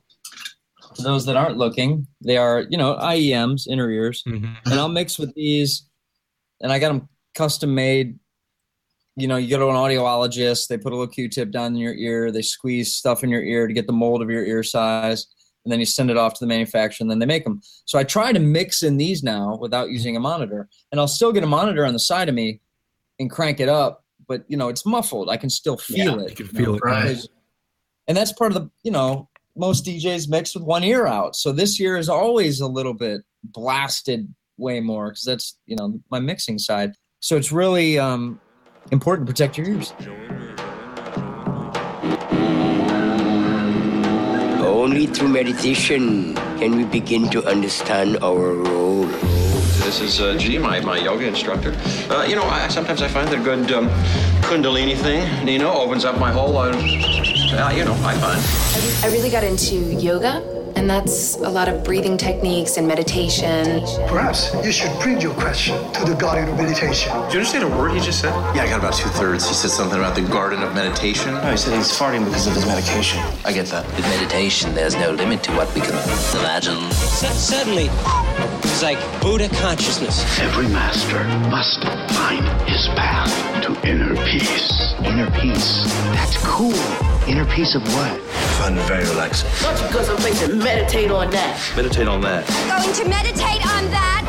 [0.95, 4.53] For those that aren't looking, they are you know IEMs inner ears, mm-hmm.
[4.65, 5.87] and I'll mix with these,
[6.59, 8.19] and I got them custom made.
[9.15, 11.93] You know, you go to an audiologist, they put a little Q-tip down in your
[11.93, 15.27] ear, they squeeze stuff in your ear to get the mold of your ear size,
[15.63, 17.61] and then you send it off to the manufacturer, and then they make them.
[17.85, 21.31] So I try to mix in these now without using a monitor, and I'll still
[21.31, 22.59] get a monitor on the side of me
[23.19, 25.29] and crank it up, but you know it's muffled.
[25.29, 26.29] I can still feel Yeah, it.
[26.31, 27.27] you can you feel know, it, right.
[28.07, 31.35] And that's part of the you know most DJs mix with one ear out.
[31.35, 35.99] So this ear is always a little bit blasted way more because that's you know
[36.09, 36.93] my mixing side.
[37.19, 38.39] So it's really um,
[38.91, 39.93] important to protect your ears.
[44.81, 49.05] Only through meditation can we begin to understand our role.
[49.85, 51.77] This is uh, G, my, my yoga instructor.
[52.09, 53.89] Uh, you know, I, sometimes I find that a good um,
[54.41, 58.41] Kundalini thing, you know, opens up my whole, uh, uh, you know, I find.
[59.05, 60.41] I really got into yoga,
[60.81, 63.81] and that's a lot of breathing techniques and meditation.
[64.07, 67.11] Perhaps you should bring your question to the Garden of Meditation.
[67.13, 68.33] Do you understand a word he just said?
[68.55, 69.47] Yeah, I got about two thirds.
[69.47, 71.35] He said something about the garden of meditation.
[71.35, 73.19] No, he said he's farting because of his medication.
[73.45, 73.85] I get that.
[73.95, 75.93] With meditation, there's no limit to what we can
[76.39, 76.91] imagine.
[76.91, 77.89] suddenly,
[78.63, 80.25] it's like Buddha consciousness.
[80.39, 81.83] Every master must
[82.17, 83.29] find his path
[83.61, 84.95] to inner peace.
[85.05, 85.85] Inner peace.
[86.15, 86.73] That's cool.
[87.27, 88.19] Inner peace of what?
[88.57, 89.49] Fun, very relaxing.
[89.61, 91.73] Not you go someplace and meditate on that.
[91.75, 92.45] Meditate on that.
[92.49, 94.23] I'm Going to meditate on that.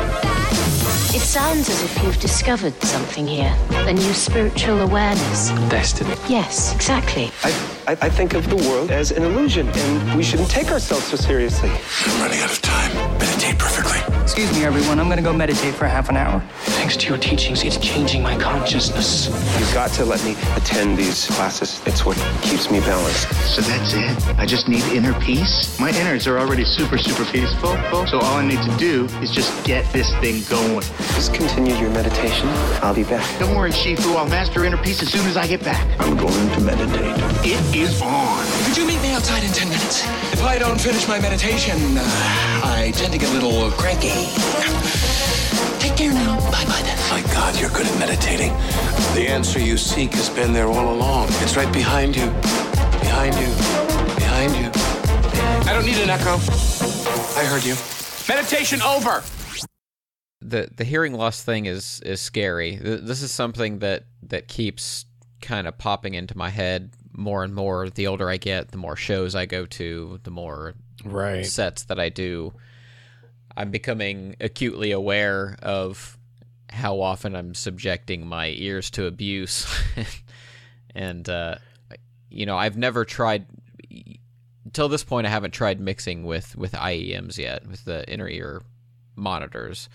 [1.15, 3.55] It sounds as if you've discovered something here.
[3.71, 5.49] A new spiritual awareness.
[5.69, 6.15] Destiny.
[6.27, 7.31] Yes, exactly.
[7.43, 7.49] I,
[7.87, 11.15] I, I think of the world as an illusion, and we shouldn't take ourselves so
[11.15, 11.69] seriously.
[11.69, 12.91] I'm running out of time.
[13.19, 14.02] Meditate perfectly.
[14.23, 15.01] Excuse me, everyone.
[15.01, 16.41] I'm going to go meditate for half an hour.
[16.79, 19.27] Thanks to your teachings, it's changing my consciousness.
[19.59, 21.81] You've got to let me attend these classes.
[21.85, 23.27] It's what keeps me balanced.
[23.53, 24.39] So that's it?
[24.39, 25.77] I just need inner peace?
[25.77, 27.75] My innards are already super, super peaceful.
[28.07, 30.85] So all I need to do is just get this thing going.
[31.15, 32.47] Just continue your meditation.
[32.81, 33.27] I'll be back.
[33.39, 34.15] Don't worry, Shifu.
[34.15, 35.85] I'll master inner peace as soon as I get back.
[35.99, 37.17] I'm going to meditate.
[37.45, 38.45] It is on.
[38.63, 40.05] Could you meet me outside in 10 minutes?
[40.31, 44.12] If I don't finish my meditation, uh, I tend to get a little cranky.
[45.79, 46.39] Take care now.
[46.51, 46.97] Bye bye then.
[47.09, 48.51] My God, you're good at meditating.
[49.15, 51.27] The answer you seek has been there all along.
[51.41, 52.27] It's right behind you.
[52.99, 53.47] Behind you.
[54.15, 54.71] Behind you.
[55.69, 56.35] I don't need an echo.
[57.39, 57.75] I heard you.
[58.27, 59.23] Meditation over.
[60.41, 62.75] the the hearing loss thing is is scary.
[62.77, 65.05] This is something that that keeps
[65.41, 67.89] kind of popping into my head more and more.
[67.89, 70.73] The older I get, the more shows I go to, the more
[71.03, 72.53] right sets that I do,
[73.55, 76.17] I'm becoming acutely aware of
[76.69, 79.67] how often I'm subjecting my ears to abuse,
[80.95, 81.55] and uh,
[82.29, 83.45] you know I've never tried.
[84.65, 88.63] Until this point, I haven't tried mixing with with IEMs yet, with the inner ear
[89.15, 89.87] monitors,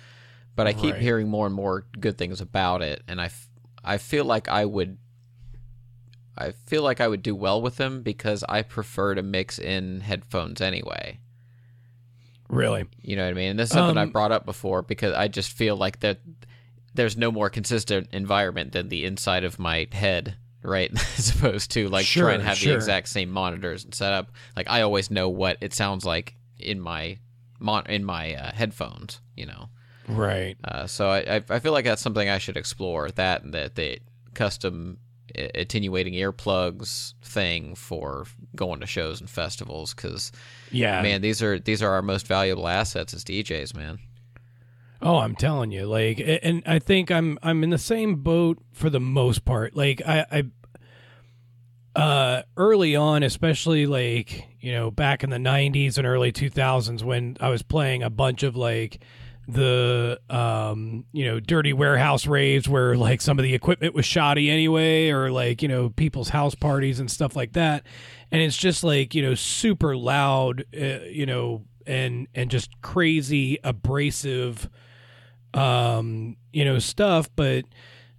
[0.55, 1.03] but I keep Right.
[1.03, 3.49] hearing more and more good things about it, and I, f-
[3.83, 4.99] I feel like I would
[6.37, 10.03] I feel like I would do well with them because I prefer to mix in
[10.03, 11.19] headphones anyway.
[12.49, 12.87] Really?
[13.03, 13.51] You know what I mean?
[13.51, 16.21] And this is something Um, I've brought up before because I just feel like that
[16.95, 20.91] there's no more consistent environment than the inside of my head, right?
[21.19, 22.73] As opposed to like Sure, try and have sure.
[22.73, 24.33] the exact same monitors and setup.
[24.57, 27.19] Like I always know what it sounds like in my
[27.61, 29.69] mon- in my uh, headphones, you know.
[30.09, 30.57] Right.
[30.65, 33.11] Uh, so I, I I feel like that's something I should explore.
[33.11, 33.99] That and the the
[34.35, 34.99] custom
[35.35, 40.33] attenuating earplugs thing for going to shows and festivals because
[40.71, 41.03] Yeah.
[41.03, 43.99] man these are these are our most valuable assets as DJs man.
[45.01, 48.91] Oh, I'm telling you, like, and I think I'm I'm in the same boat for
[48.91, 49.77] the most part.
[49.77, 50.27] Like, I,
[51.97, 57.03] I uh, early on, especially like you know back in the '90s and early 2000s,
[57.03, 59.01] when I was playing a bunch of like
[59.49, 64.51] the um you know dirty warehouse raves where like some of the equipment was shoddy
[64.51, 67.85] anyway or like you know people's house parties and stuff like that.
[68.31, 73.59] And it's just like you know super loud uh, you know and and just crazy
[73.65, 74.69] abrasive
[75.55, 77.31] um you know stuff.
[77.35, 77.65] But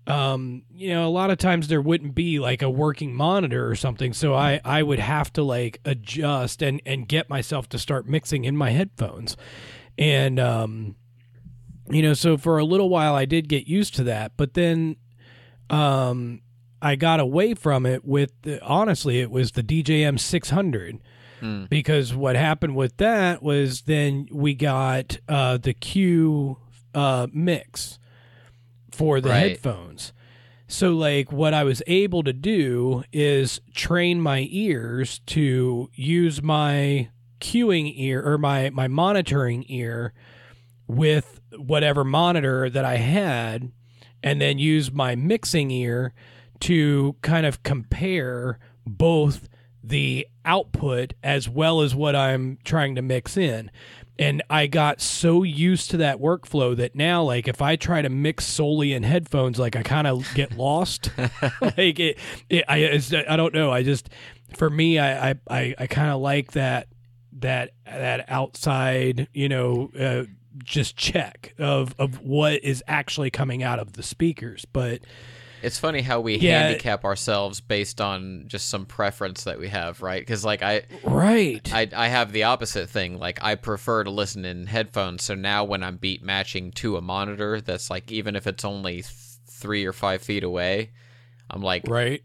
[0.08, 3.76] um you know a lot of times there wouldn't be like a working monitor or
[3.76, 4.13] something.
[4.13, 8.46] So i i would have to like adjust and and get myself to start mixing
[8.46, 9.38] in my headphones.
[9.96, 10.96] And um
[11.89, 14.95] you know so for a little while i did get used to that but then
[15.69, 16.41] um
[16.82, 20.99] i got away from it with the, honestly it was the djm 600
[21.41, 21.65] Hmm.
[21.69, 26.58] because what happened with that was then we got uh the q
[26.93, 27.97] uh mix
[28.91, 29.52] for the Right.
[29.52, 30.12] headphones
[30.67, 37.08] so like what i was able to do is train my ears to use my
[37.39, 40.12] cueing ear or my my monitoring ear
[40.88, 43.72] with whatever monitor that I had
[44.24, 46.14] and then use my mixing ear
[46.62, 49.48] to kind of compare both
[49.84, 53.72] the output as well as what I'm trying to mix in.
[54.18, 58.10] And I got so used to that workflow that now, like, if I try to
[58.10, 61.10] mix solely in headphones, like, I kind of get lost.
[61.62, 62.18] like, it,
[62.50, 63.72] it I, I don't know.
[63.72, 64.10] I just,
[64.58, 66.90] for me, I, I, I, kind of like that,
[67.40, 70.24] that, that outside, you know, uh,
[70.63, 75.02] just check of of what is actually coming out of the speakers but
[75.62, 76.62] It's funny how we Yeah.
[76.62, 80.22] handicap ourselves based on just some preference that we have, right?
[80.22, 83.19] Because like I, right, I I have the opposite thing.
[83.19, 85.24] Like I prefer to listen in headphones.
[85.26, 89.02] So now when I'm beat matching to a monitor, that's like even if it's only
[89.02, 89.06] th-
[89.48, 90.91] three or five feet away,
[91.52, 92.24] I'm like right.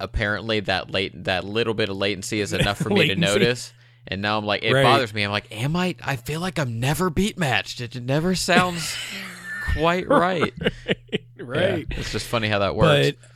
[0.00, 3.72] Apparently that late that little bit of latency is enough for me to notice.
[4.06, 4.82] And now I'm like, it Right.
[4.82, 5.22] bothers me.
[5.22, 5.96] I'm like, am I?
[6.04, 7.80] I feel like I'm never beat matched.
[7.80, 8.96] It never sounds
[9.72, 10.52] quite right.
[11.38, 11.86] right.
[11.88, 13.12] Yeah, it's just funny how that works.
[13.18, 13.28] But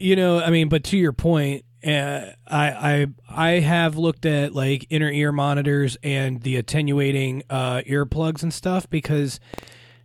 [0.00, 4.52] you know, I mean, but to your point, uh, I I I have looked at
[4.52, 9.38] like inner ear monitors and the attenuating uh, earplugs and stuff because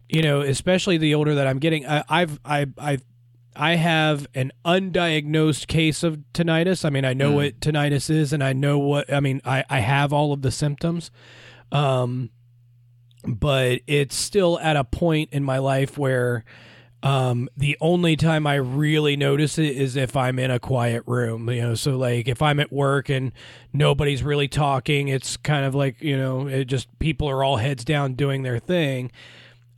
[0.08, 2.98] you know, especially the older that I'm getting, I, I've I I
[3.60, 6.86] I have an undiagnosed case of tinnitus.
[6.86, 7.36] I mean, I know Mm.
[7.36, 9.42] what tinnitus is, and I know what I mean.
[9.46, 11.12] I I have all of the symptoms.
[11.72, 12.30] Um,
[13.28, 16.46] but it's still at a point in my life where
[17.02, 21.50] um the only time I really notice it is if I'm in a quiet room,
[21.50, 21.76] you know.
[21.76, 23.32] So like if I'm at work and
[23.74, 27.84] nobody's really talking, it's kind of like, you know, it just people are all heads
[27.86, 29.12] down doing their thing.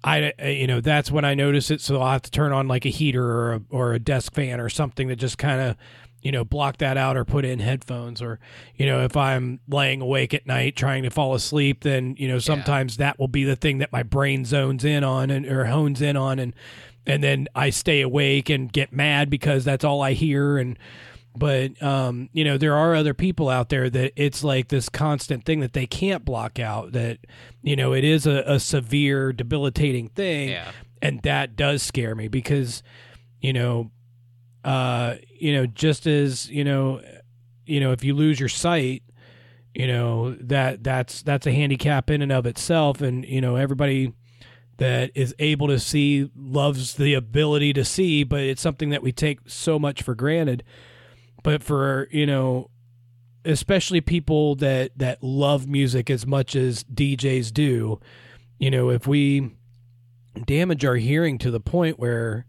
[0.03, 2.85] I you know, that's when I notice it, so I'll have to turn on like
[2.85, 5.77] a heater or a, or a desk fan or something that just kind of
[6.21, 8.39] you know, block that out or put in headphones or,
[8.75, 12.37] you know, if I'm laying awake at night trying to fall asleep, then, you know,
[12.39, 16.01] sometimes that will be the thing that my brain zones in on and or hones
[16.01, 16.53] in on and
[17.07, 20.77] and then I stay awake and get mad because that's all I hear and
[21.35, 25.45] but um, you know, there are other people out there that it's like this constant
[25.45, 27.19] thing that they can't block out that,
[27.61, 30.49] you know, it is a, a severe debilitating thing.
[30.49, 30.71] Yeah.
[31.01, 32.83] And that does scare me because,
[33.39, 33.91] you know,
[34.63, 37.01] uh, you know, just as you know,
[37.65, 39.03] you know, if you lose your sight,
[39.73, 44.13] you know that that's that's a handicap in and of itself, and you know everybody
[44.77, 49.11] that is able to see loves the ability to see, but it's something that we
[49.11, 50.63] take so much for granted.
[51.43, 52.69] But for you know,
[53.45, 57.99] especially people that that love music as much as DJs do,
[58.59, 59.51] you know, if we
[60.45, 62.45] damage our hearing to the point where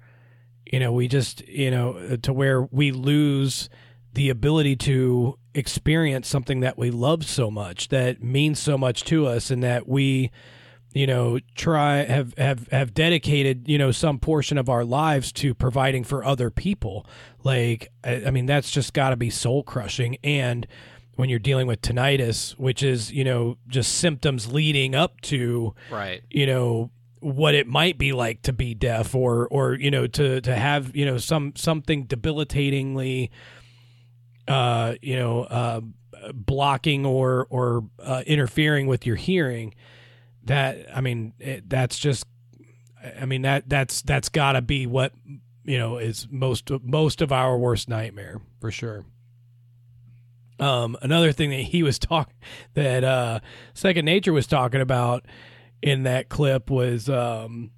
[0.70, 3.68] you know we just you know to where we lose
[4.14, 9.26] the ability to experience something that we love so much that means so much to
[9.26, 10.31] us and that we
[10.94, 15.55] you know try have have have dedicated you know some portion of our lives to
[15.55, 17.07] providing for other people
[17.44, 20.66] like i, I mean that's just got to be soul crushing and
[21.16, 26.22] when you're dealing with tinnitus which is you know just symptoms leading up to Right.
[26.31, 30.40] you know what it might be like to be deaf or or you know to
[30.40, 33.31] to have you know some something debilitatingly
[34.48, 35.81] uh you know uh
[36.35, 39.74] blocking or or uh, interfering with your hearing
[40.44, 42.26] that i mean it, that's just
[43.20, 45.12] i mean that that's that's got to be what
[45.64, 49.05] you know is most most of our worst nightmare for sure.
[50.59, 52.35] Um another thing that he was talking
[52.75, 53.40] that uh
[53.75, 55.27] second nature was talking about
[55.83, 57.70] in that clip was um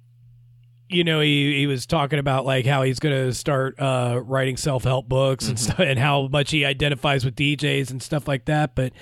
[0.87, 4.55] you know he, he was talking about like how he's going to start uh writing
[4.55, 8.75] self-help books and stuff and how much he identifies with DJs and stuff like that
[8.75, 8.93] but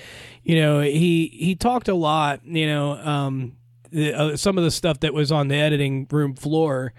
[0.43, 3.57] you know he he talked a lot you know um
[3.91, 6.93] the, uh, some of the stuff that was on the editing room floor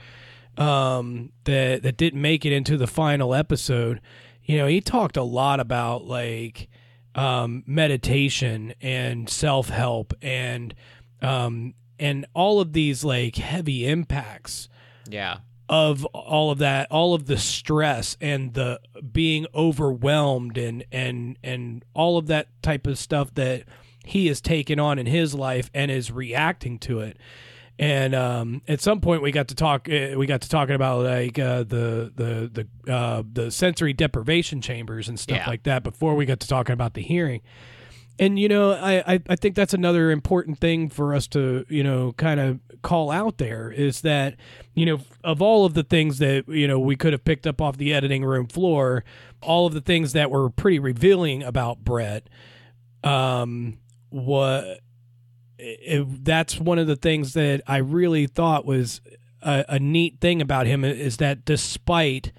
[0.59, 4.01] um that that didn't make it into the final episode
[4.45, 6.69] you know he talked a lot about like
[7.15, 10.75] um meditation and self-help and
[11.23, 14.69] um and all of these like heavy impacts
[15.09, 15.39] Yeah.
[15.69, 18.81] of all of that all of the stress and the
[19.13, 23.63] being overwhelmed and and and all of that type of stuff that
[24.05, 27.17] he has taken on in his life and is reacting to it
[27.79, 31.05] and um, at some point we got to talk uh, we got to talking about
[31.05, 35.47] like uh, the the the uh, the sensory deprivation chambers and stuff Yeah.
[35.51, 37.41] like that before we got to talking about the hearing
[38.17, 41.83] and you know I, I i think that's another important thing for us to you
[41.83, 44.37] know kind of call out there is that
[44.75, 47.61] you know of all of the things that you know we could have picked up
[47.61, 49.03] off the editing room floor
[49.41, 52.29] all of the things that were pretty revealing about brett
[53.03, 53.79] um
[54.11, 54.79] what
[55.59, 59.01] it, that's one of the things that i really thought was
[59.43, 62.33] a, a neat thing about him is that despite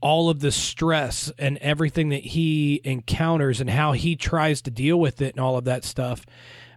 [0.00, 4.98] all of the stress and everything that he encounters and how he tries to deal
[4.98, 6.24] with it and all of that stuff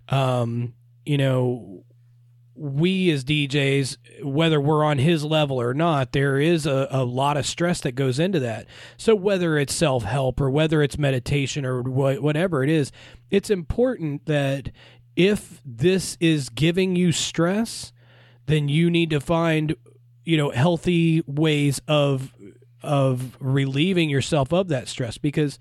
[0.09, 0.73] um
[1.05, 1.83] you know
[2.55, 7.35] we as DJs whether we're on his level or not there is a, a lot
[7.35, 8.67] of stress that goes into that.
[8.95, 12.91] So whether it's self-help or whether it's meditation or wha- whatever it is
[13.31, 14.69] it's important that
[15.15, 17.91] if this is giving you stress
[18.45, 19.75] then you need to find
[20.25, 22.33] you know healthy ways of
[22.81, 25.59] of relieving yourself of that stress because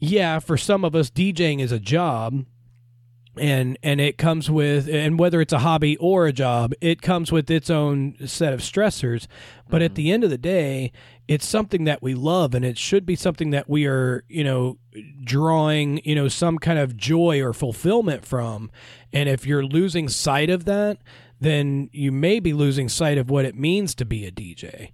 [0.00, 2.44] yeah for some of us DJing is a job
[3.36, 7.32] and and it comes with and whether it's a hobby or a job it comes
[7.32, 9.26] with its own set of stressors.
[9.68, 10.92] But at the end of the day
[11.28, 14.78] it's something that we love and it should be something that we are you know
[15.24, 18.70] drawing you know some kind of joy or fulfillment from.
[19.12, 20.98] And if you're losing sight of that
[21.40, 24.90] then you may be losing sight of what it means to be a DJ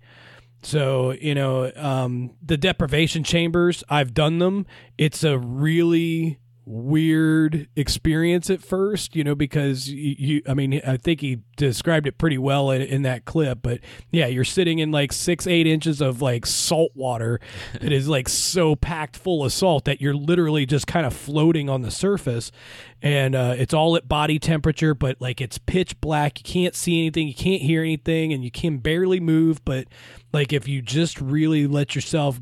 [0.63, 4.67] so, you know, um, the deprivation chambers, I've done them.
[4.97, 6.39] It's a really
[6.69, 12.07] weird experience at first, you know, because you, you I mean, I think he described
[12.07, 15.67] it pretty well in, in that clip, but yeah, you're sitting in like six, eight
[15.67, 17.41] inches of like salt water
[17.81, 21.71] that is like so packed full of salt that you're literally just kind of floating
[21.71, 22.53] on the surface.
[23.01, 26.39] And uh, it's all at body temperature, but like it's pitch black.
[26.39, 29.65] You can't see anything, you can't hear anything, and you can barely move.
[29.65, 29.87] But
[30.33, 32.41] like if you just really let yourself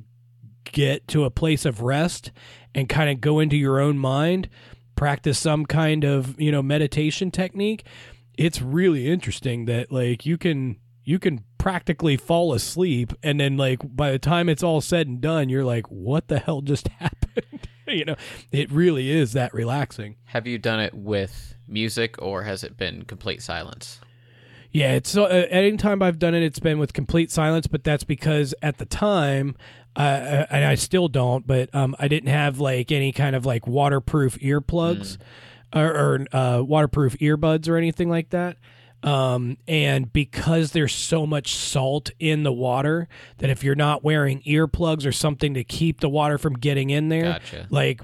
[0.65, 2.33] get to a place of rest
[2.77, 4.49] and kind of go into your own mind,
[4.95, 7.85] practice some kind of, you know, meditation technique,
[8.39, 13.81] it's really interesting that like you can you can practically fall asleep and then like
[13.97, 17.67] by the time it's all said and done, you're like, what the hell just happened?
[17.89, 18.17] you know,
[18.53, 20.17] it really is that relaxing.
[20.27, 24.01] Have you done it with music or has it been complete silence?
[24.71, 27.67] Yeah, it's uh, anytime I've done it, it's been with complete silence.
[27.67, 29.57] But that's because at the time,
[29.97, 33.67] uh, and I still don't, but um, I didn't have like any kind of like
[33.67, 35.17] waterproof earplugs
[35.75, 38.57] or, or uh, waterproof earbuds or anything like that.
[39.03, 44.43] Um, and because there's so much salt in the water that if you're not wearing
[44.43, 47.67] earplugs or something to keep the water from getting in there, Gotcha.
[47.71, 48.03] like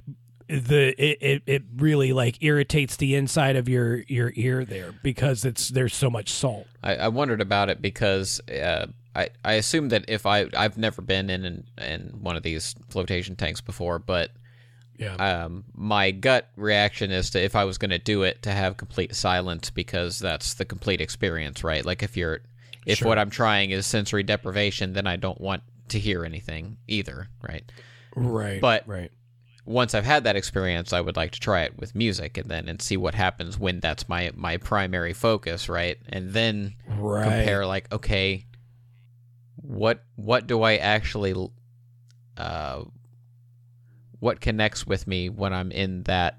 [0.48, 5.44] the it, it, it really like irritates the inside of your your ear there because
[5.44, 6.66] it's there's so much salt.
[6.82, 11.02] I, I wondered about it because uh, I I assume that if I I've never
[11.02, 14.30] been in in, in one of these flotation tanks before, but
[14.98, 15.16] Yeah.
[15.16, 18.76] Um, my gut reaction is to if I was going to do it to have
[18.76, 21.84] complete silence because that's the complete experience, right?
[21.84, 22.40] Like if you're
[22.86, 23.08] if Sure.
[23.08, 27.70] what I'm trying is sensory deprivation, then I don't want to hear anything either, right?
[28.14, 28.60] Right.
[28.60, 29.10] But right.
[29.64, 32.68] once I've had that experience, I would like to try it with music and then
[32.68, 35.98] and see what happens when that's my my primary focus, right?
[36.08, 37.22] And then Right.
[37.24, 38.44] compare like, okay,
[39.72, 41.34] what what do I actually
[42.36, 42.84] uh
[44.20, 46.38] what connects with me when I'm in that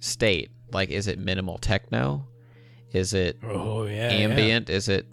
[0.00, 0.50] state?
[0.72, 2.26] Like is it minimal techno?
[2.92, 4.08] Is it Oh yeah.
[4.08, 4.70] ambient?
[4.70, 5.06] Is it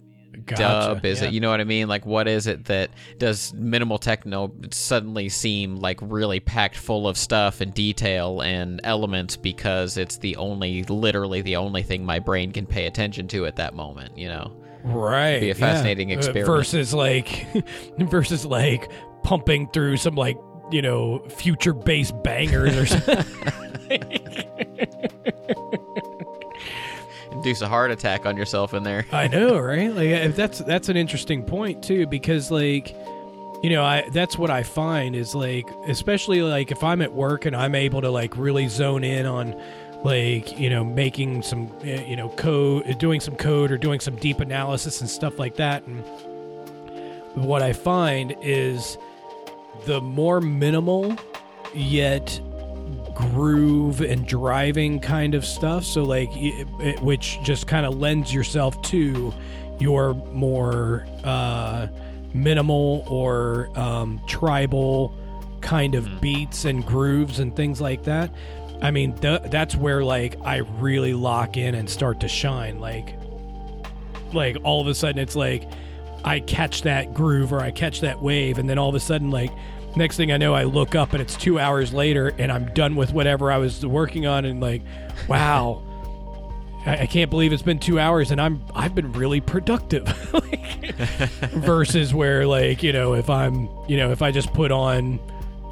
[0.44, 0.62] Gotcha,
[0.94, 1.04] dub?
[1.04, 1.28] Is yeah.
[1.28, 1.88] it you know what I mean?
[1.88, 7.16] Like what is it that does minimal techno suddenly seem like really packed full of
[7.16, 12.52] stuff and detail and elements because it's the only literally the only thing my brain
[12.52, 14.62] can pay attention to at that moment, you know?
[14.86, 15.40] Right.
[15.40, 15.54] Be a yeah.
[15.54, 16.46] fascinating Uh, experiment.
[16.46, 17.46] versus like
[17.98, 18.90] versus like
[19.22, 20.38] pumping through some like,
[20.70, 23.24] you know, future bass bangers or something.
[27.32, 29.04] Induce a heart attack on yourself in there.
[29.12, 29.92] I know, right?
[29.92, 32.96] Like if that's that's an interesting point too, because like,
[33.62, 37.44] you know, I that's what I find is like, especially like if I'm at work
[37.44, 39.60] and I'm able to like really zone in on,
[40.04, 44.16] like you know, making some uh, you know code, doing some code or doing some
[44.16, 46.02] deep analysis and stuff like that, and
[47.34, 48.96] what I find is
[49.84, 51.16] the more minimal
[51.74, 52.40] yet
[53.14, 55.84] groove and driving kind of stuff.
[55.84, 59.32] So like it, it- which just kind of lends yourself to
[59.78, 61.86] your more uh
[62.32, 65.14] minimal or um tribal
[65.60, 68.30] kind of beats and grooves and things like that
[68.82, 73.14] i mean th- that's where like i really lock in and start to shine like
[74.32, 75.68] like all of a sudden it's like
[76.26, 79.30] I catch that groove or I catch that wave, and then all of a sudden,
[79.30, 79.52] like
[79.94, 82.96] next thing I know, I look up and it's two hours later, and I'm done
[82.96, 84.82] with whatever I was working on, and like,
[85.28, 85.82] wow,
[86.84, 90.04] I, I can't believe it's been two hours, and I'm I've been really productive.
[90.36, 90.94] Like,
[91.54, 95.18] versus where like you know if I'm you know if I just put on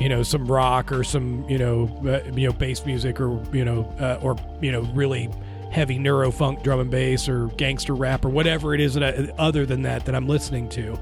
[0.01, 3.65] you know some rock or some you know uh, you know bass music or you
[3.65, 5.31] know uh, or you know really
[5.71, 9.67] heavy neurofunk drum and bass or gangster rap or whatever it is that I, other
[9.67, 10.99] than that that I'm listening to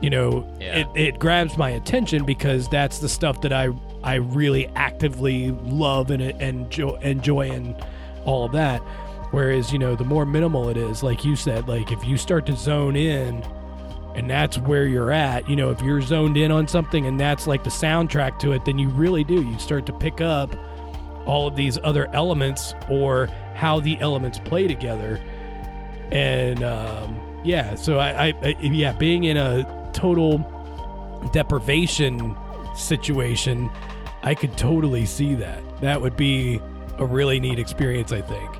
[0.00, 0.78] you know Yeah.
[0.78, 3.70] it, it grabs my attention because that's the stuff that I
[4.04, 7.74] I really actively love and and enjoy, enjoy and
[8.24, 8.80] all of that
[9.30, 12.46] whereas you know the more minimal it is like you said like if you start
[12.46, 13.44] to zone in
[14.18, 15.48] and that's where you're at.
[15.48, 18.64] You know if you're zoned in on something and that's like the soundtrack to it
[18.64, 19.42] then you really do.
[19.42, 20.56] You start to pick up
[21.24, 25.22] all of these other elements or how the elements play together.
[26.10, 30.38] And um, yeah so I, I, I yeah being in a total
[31.32, 32.36] deprivation
[32.74, 33.70] situation
[34.22, 35.62] i could totally see that.
[35.80, 36.60] That would be
[36.98, 38.50] a really neat experience i think.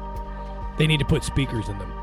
[0.79, 1.98] They need to put speakers in them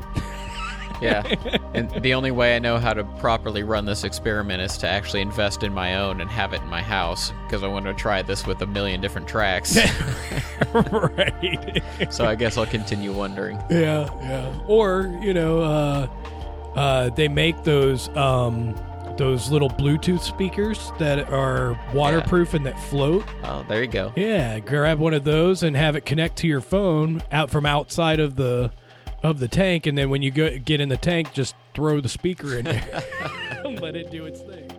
[1.00, 1.22] Yeah.
[1.74, 5.22] and the only way I know how to properly run this experiment is to actually
[5.22, 8.22] invest in my own and have it in my house because I want to try
[8.22, 9.76] this with a million different tracks.
[10.74, 11.82] right.
[12.10, 13.58] so I guess I'll continue wondering.
[13.70, 14.60] Yeah, yeah.
[14.66, 16.08] Or you know, uh,
[16.74, 18.74] uh, they make those um,
[19.16, 23.24] those little Bluetooth speakers that are waterproof and that float.
[23.44, 24.12] Oh, there you go.
[24.16, 28.20] Yeah, grab one of those and have it connect to your phone out from outside
[28.20, 28.70] of the
[29.26, 32.08] of the tank, and then when you go get in the tank, just throw the
[32.08, 33.04] speaker in there,
[33.64, 34.70] let it do its thing.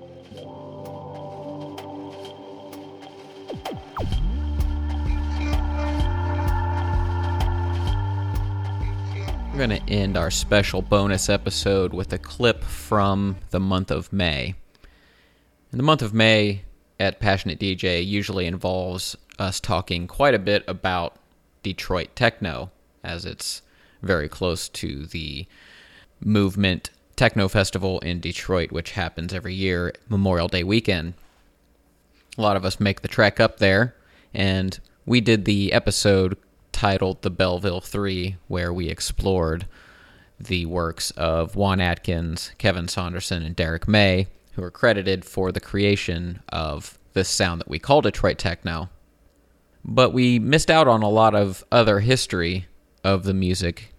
[9.52, 14.14] We're going to end our special bonus episode with a clip from the month of
[14.14, 14.54] May.
[15.72, 16.62] And the month of May
[17.00, 21.16] at Passionate DJ usually involves us talking quite a bit about
[21.64, 22.70] Detroit techno,
[23.04, 23.64] as it's
[24.02, 25.48] very close to the
[26.20, 31.14] movement techno festival in Detroit, which happens every year Memorial Day weekend.
[32.38, 33.96] A lot of us make the trek up there,
[34.34, 36.38] and we did the episode
[36.72, 39.66] titled The Belleville Three, where we explored
[40.40, 45.60] the works of Juan Atkins, Kevin Saunderson, and Derrick May, who are credited for the
[45.60, 48.90] creation of this sound that we call Detroit techno.
[49.84, 52.68] But we missed out on a lot of other history
[53.08, 53.94] of the music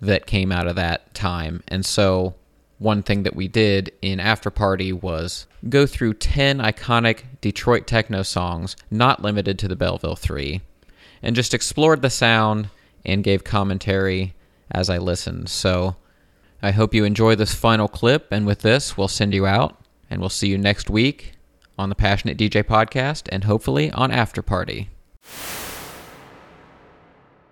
[0.00, 1.64] that came out of that time.
[1.66, 2.36] And so,
[2.78, 8.22] one thing that we did in After Party was go through 10 iconic Detroit techno
[8.22, 10.60] songs, not limited to the Belleville 3,
[11.22, 12.68] and just explored the sound
[13.04, 14.34] and gave commentary
[14.70, 15.48] as I listened.
[15.48, 15.96] So,
[16.62, 18.28] I hope you enjoy this final clip.
[18.30, 19.76] And with this, we'll send you out,
[20.08, 21.32] and we'll see you next week
[21.76, 24.88] on the Passionate DJ podcast and hopefully on After Party.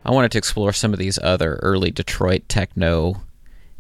[0.05, 3.23] I wanted to explore some of these other early Detroit techno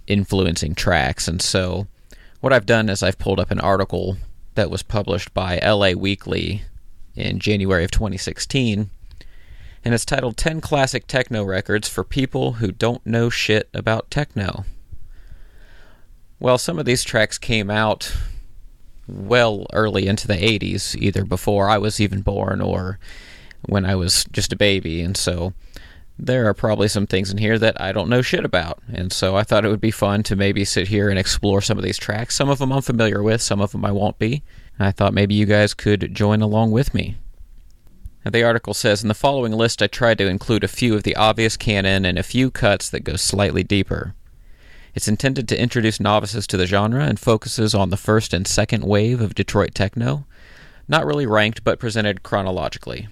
[0.07, 1.87] influencing tracks, and so
[2.41, 4.17] what I've done is I've pulled up an article
[4.55, 6.63] that was published by LA Weekly
[7.15, 8.89] in January of 2016,
[9.85, 14.65] and it's titled 10 Classic Techno Records for People Who Don't Know Shit About Techno.
[16.41, 18.15] Well, some of these tracks came out
[19.07, 22.99] well early into the 80s, either before I was even born or
[23.67, 25.53] when I was just a baby, and so
[26.19, 28.81] there are probably some things in here that I don't know shit about.
[28.93, 31.77] And so I thought it would be fun to maybe sit here and explore some
[31.77, 32.37] of these tracks.
[32.37, 34.43] Some of them I'm familiar with, some of them I won't be.
[34.79, 37.17] I thought maybe you guys could join along with me.
[38.25, 41.03] Now, the article says In the following list, I tried to include a few of
[41.03, 44.15] the obvious canon and a few cuts that go slightly deeper.
[44.95, 48.85] It's intended to introduce novices to the genre and focuses on the first and second
[48.85, 50.25] wave of Detroit techno,
[50.87, 53.09] not really ranked but presented chronologically.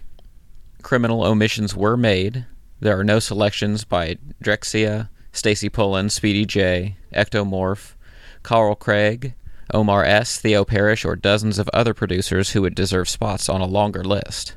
[0.83, 2.47] Criminal omissions were made,
[2.83, 7.95] there are no selections by Drexciya, Stacey Pullen, Speedy J, Ectomorph,
[8.43, 9.35] Carl Craig,
[9.73, 13.67] Omar S., Theo Parrish, or dozens of other producers who would deserve spots on a
[13.67, 14.57] longer list.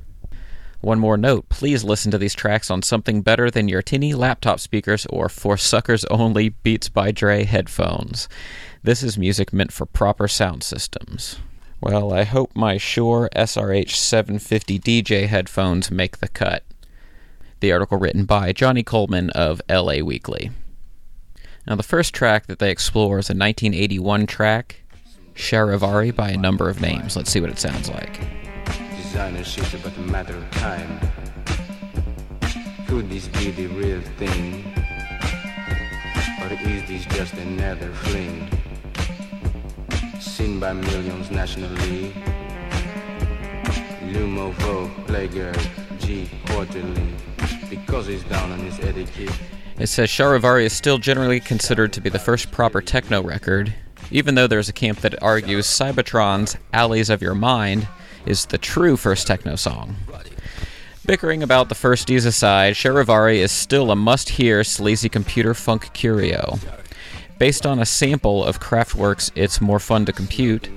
[0.81, 4.59] One more note please listen to these tracks on something better than your tinny laptop
[4.59, 8.27] speakers or for suckers only Beats by Dre headphones.
[8.81, 11.37] This is music meant for proper sound systems.
[11.79, 16.63] Well, I hope my Shure SRH 750 DJ headphones make the cut
[17.59, 20.51] the article written by Johnny Coleman of LA Weekly.
[21.67, 24.83] Now, the first track that they explore is a 1981 track,
[25.33, 27.15] Sharevari by a number of names.
[27.15, 28.19] Let's see what it sounds like.
[28.97, 30.99] Designer shit but a matter of time.
[32.87, 34.63] Could this be the real thing?
[36.41, 38.47] Or is this just another fling?
[40.19, 42.13] Seen by millions nationally.
[44.11, 47.15] Lumovo, Playgirl, G, quarterly
[47.69, 48.79] because he's down on his.
[49.77, 53.73] It says Sharevari is still generally considered to be the first proper techno record,
[54.09, 57.87] even though there's a camp that argues Cybotron's Alleys of Your Mind
[58.25, 59.95] is the true first techno song.
[61.05, 66.57] Bickering about the firsties aside, Sharevari is still a must hear sleazy computer funk curio.
[67.37, 70.69] Based on a sample of Kraftwerk's It's More Fun to Compute,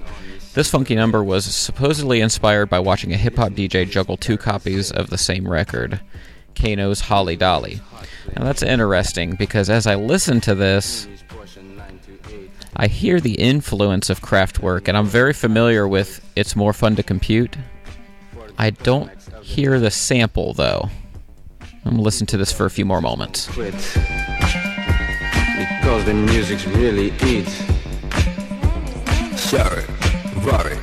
[0.55, 4.91] this funky number was supposedly inspired by watching a hip hop DJ juggle two copies
[4.91, 6.01] of the same record.
[6.59, 7.81] Kano's Holly Dolly.
[8.37, 11.07] Now that's interesting because as I listen to this,
[12.77, 17.03] I hear the influence of Kraftwerk, and I'm very familiar with It's More Fun to
[17.03, 17.57] Compute.
[18.59, 19.11] I don't
[19.43, 20.91] hear the sample though.
[21.85, 23.47] I'm gonna listen to this for a few more moments.
[23.47, 23.95] Because
[26.05, 27.49] the music's really it.
[29.39, 29.87] Share it,
[30.41, 30.79] Vari.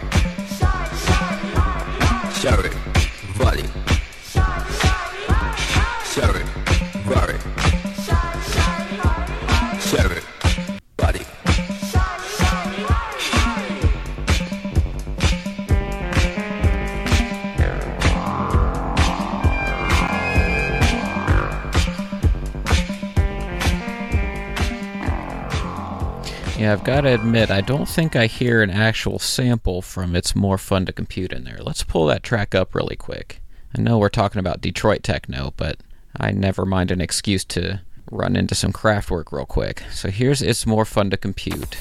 [26.65, 30.35] Yeah, I've got to admit, I don't think I hear an actual sample from It's
[30.35, 31.59] More Fun to Compute in there.
[31.61, 33.39] Let's pull that track up really quick.
[33.77, 35.77] I know we're talking about Detroit techno, but
[36.19, 39.83] I never mind an excuse to run into some Kraftwerk real quick.
[39.91, 41.77] So here's It's More Fun to Compute.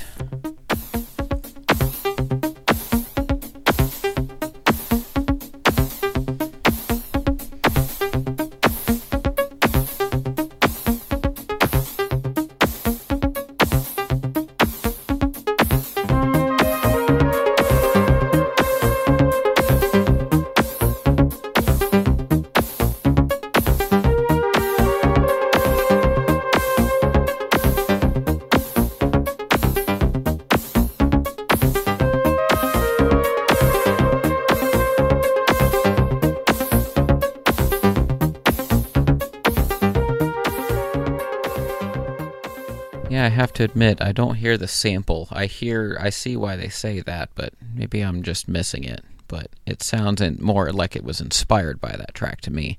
[43.54, 45.28] To admit, I don't hear the sample.
[45.30, 49.04] I hear, I see why they say that, but maybe I'm just missing it.
[49.28, 52.76] But it sounds more like it was inspired by that track to me.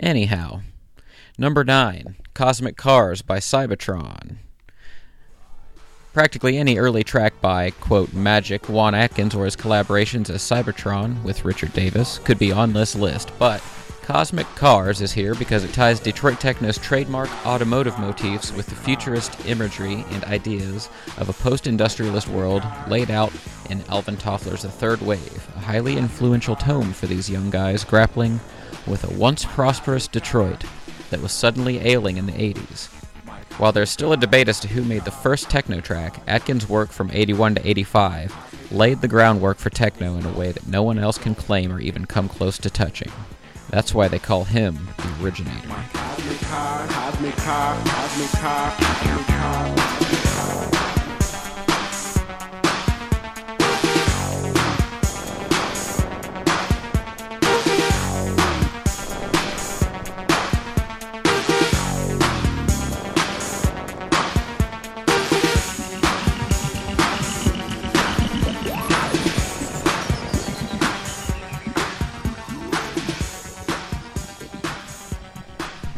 [0.00, 0.62] Anyhow,
[1.36, 4.36] number nine, Cosmic Cars by Cybotron.
[6.14, 11.44] Practically any early track by, quote, Magic, Juan Atkins, or his collaborations as Cybotron with
[11.44, 13.62] Richard Davis could be on this list, but
[14.06, 19.44] Cosmic Cars is here because it ties Detroit Techno's trademark automotive motifs with the futurist
[19.46, 20.88] imagery and ideas
[21.18, 23.32] of a post industrialist world laid out
[23.68, 28.38] in Alvin Toffler's The Third Wave, a highly influential tome for these young guys grappling
[28.86, 30.62] with a once prosperous Detroit
[31.10, 32.86] that was suddenly ailing in the 80s.
[33.58, 36.90] While there's still a debate as to who made the first techno track, Atkins' work
[36.92, 41.00] from 81 to 85 laid the groundwork for techno in a way that no one
[41.00, 43.10] else can claim or even come close to touching.
[43.70, 45.68] That's why they call him the originator.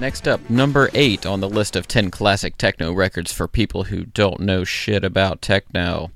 [0.01, 4.05] Next up, number 8 on the list of 10 classic techno records for people who
[4.05, 6.13] don't know shit about techno.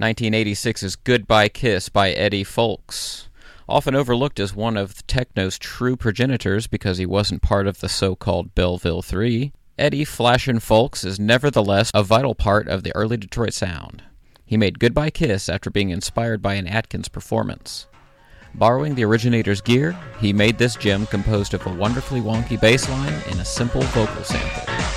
[0.00, 3.28] 1986's Goodbye Kiss by Eddie Fowlkes.
[3.68, 8.16] Often overlooked as one of techno's true progenitors because he wasn't part of the so
[8.16, 13.54] called Belleville Three, Eddie Flashin' Fowlkes is nevertheless a vital part of the early Detroit
[13.54, 14.02] sound.
[14.44, 17.86] He made Goodbye Kiss after being inspired by an Atkins performance.
[18.54, 23.14] Borrowing the originator's gear, he made this gem composed of a wonderfully wonky bass line
[23.28, 24.91] and a simple vocal sample.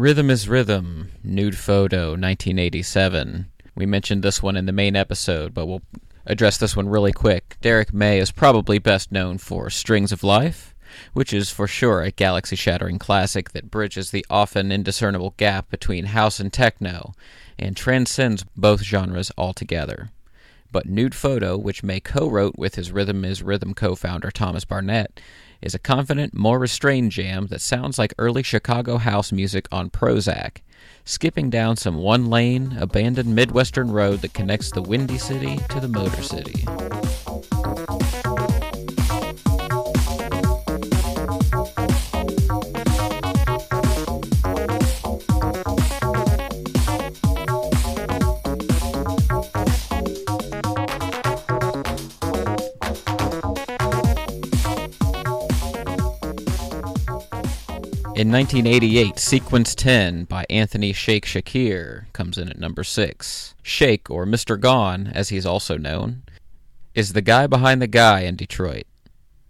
[0.00, 3.50] Rhythm is Rhythm, Nude Photo, 1987.
[3.74, 5.82] We mentioned this one in the main episode, but we'll
[6.24, 7.58] address this one really quick.
[7.60, 10.74] Derrick May is probably best known for Strings of Life,
[11.12, 16.06] which is for sure a galaxy shattering classic that bridges the often indiscernible gap between
[16.06, 17.12] house and techno
[17.58, 20.08] and transcends both genres altogether.
[20.72, 24.64] But Nude Photo, which May co wrote with his Rhythm is Rhythm co founder Thomas
[24.64, 25.20] Barnett,
[25.60, 30.58] is a confident, more restrained jam that sounds like early Chicago house music on Prozac,
[31.04, 35.88] skipping down some one lane, abandoned Midwestern road that connects the Windy City to the
[35.88, 36.64] Motor City.
[58.20, 63.54] In 1988, Sequence 10 by Anthony Shake Shakir comes in at number 6.
[63.62, 64.60] Shake, or Mr.
[64.60, 66.24] Gone, as he's also known,
[66.94, 68.84] is the guy behind the guy in Detroit.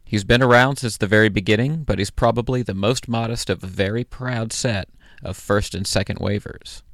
[0.05, 3.67] He's been around since the very beginning, but he's probably the most modest of a
[3.67, 4.89] very proud set
[5.21, 6.85] of first and second wavers.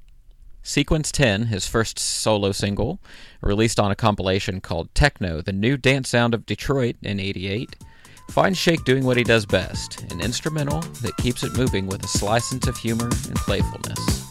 [0.63, 3.01] Sequence 10, his first solo single,
[3.43, 7.77] released on a compilation called Techno, the New Dance Sound of Detroit in 88,
[8.31, 12.09] Find Shake doing what he does best an instrumental that keeps it moving with a
[12.39, 14.26] sense of humor and playfulness.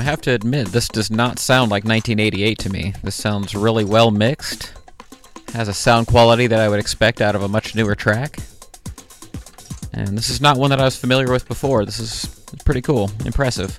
[0.00, 2.94] I have to admit, this does not sound like 1988 to me.
[3.02, 4.72] This sounds really well mixed,
[5.52, 8.38] has a sound quality that I would expect out of a much newer track.
[9.92, 11.84] And this is not one that I was familiar with before.
[11.84, 13.78] This is pretty cool, impressive.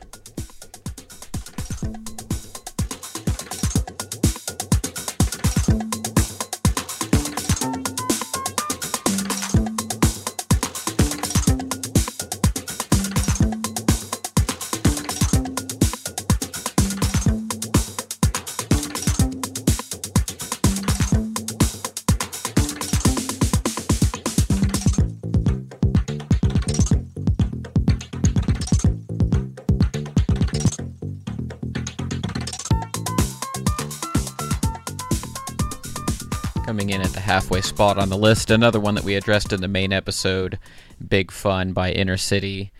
[37.62, 40.59] Spot on the list, another one that we addressed in the main episode
[41.05, 42.72] Big Fun by Inner City.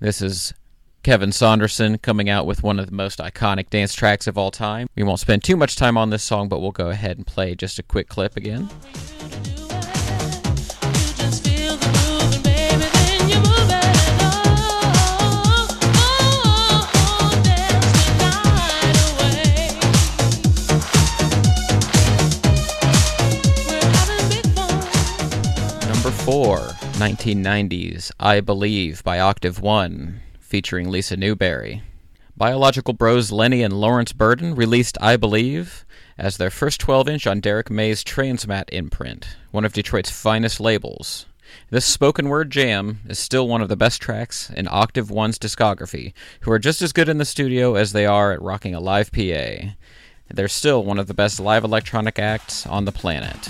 [0.00, 0.52] This is
[1.02, 4.88] Kevin Saunderson coming out with one of the most iconic dance tracks of all time.
[4.94, 7.54] We won't spend too much time on this song, but we'll go ahead and play
[7.54, 8.68] just a quick clip again.
[26.28, 26.58] Number four,
[26.98, 31.82] 1990s I Believe by Octave One, featuring Lisa Newberry.
[32.36, 35.86] Biological bros Lenny and Lawrence Burden released I Believe
[36.18, 41.24] as their first 12 inch on Derrick May's Transmat imprint, one of Detroit's finest labels.
[41.70, 46.12] This spoken word jam is still one of the best tracks in Octave One's discography,
[46.42, 49.10] who are just as good in the studio as they are at rocking a live
[49.12, 49.70] PA.
[50.28, 53.48] They're still one of the best live electronic acts on the planet.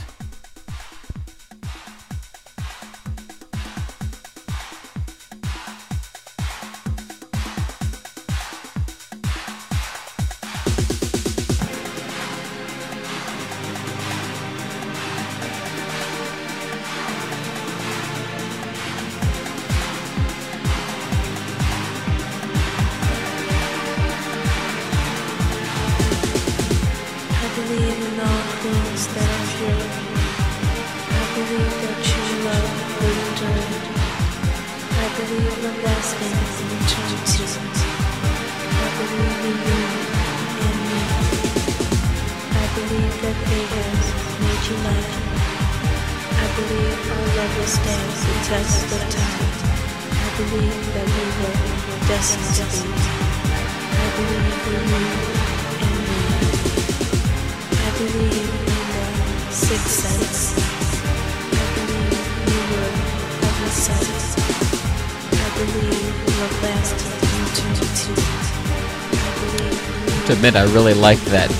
[70.78, 71.50] Really like that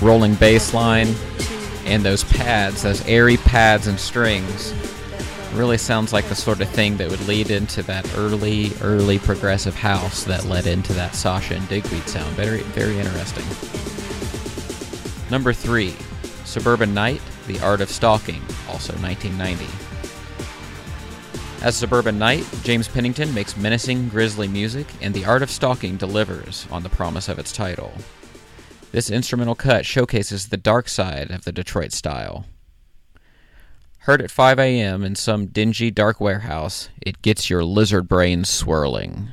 [0.00, 1.16] rolling bass line
[1.84, 4.72] and those pads, those airy pads and strings.
[5.52, 9.74] Really sounds like the sort of thing that would lead into that early, early progressive
[9.74, 12.30] house that led into that Sasha and Digweed sound.
[12.36, 13.44] Very, very interesting.
[15.28, 15.96] Number three,
[16.44, 19.66] Suburban Knight, The Art of Stalking, also 1990.
[21.64, 26.68] As Suburban Knight, James Pennington makes menacing, grisly music, and The Art of Stalking delivers
[26.70, 27.92] on the promise of its title.
[28.92, 32.46] This instrumental cut showcases the dark side of the Detroit style.
[33.98, 35.04] Heard at 5 a.m.
[35.04, 39.30] in some dingy, dark warehouse, it gets your lizard brain swirling.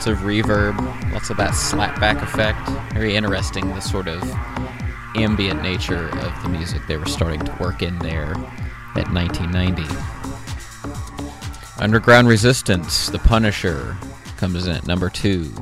[0.00, 2.66] Lots of reverb, lots of that slapback effect.
[2.94, 4.22] Very interesting, the sort of
[5.14, 8.32] ambient nature of the music they were starting to work in there
[8.96, 9.82] at 1990.
[11.78, 13.94] Underground Resistance, The Punisher,
[14.38, 15.52] comes in at number two.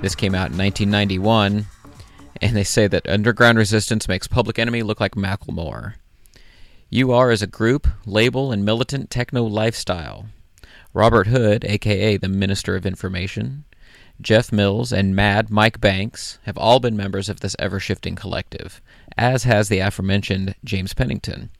[0.00, 1.66] This came out in 1991,
[2.40, 5.96] and they say that Underground Resistance makes Public Enemy look like Macklemore.
[6.88, 10.28] You are as a group, label, and militant techno lifestyle.
[10.94, 13.64] Robert Hood, aka the Minister of Information,
[14.20, 18.80] Jeff Mills, and Mad Mike Banks have all been members of this ever shifting collective,
[19.18, 21.50] as has the aforementioned James Pennington.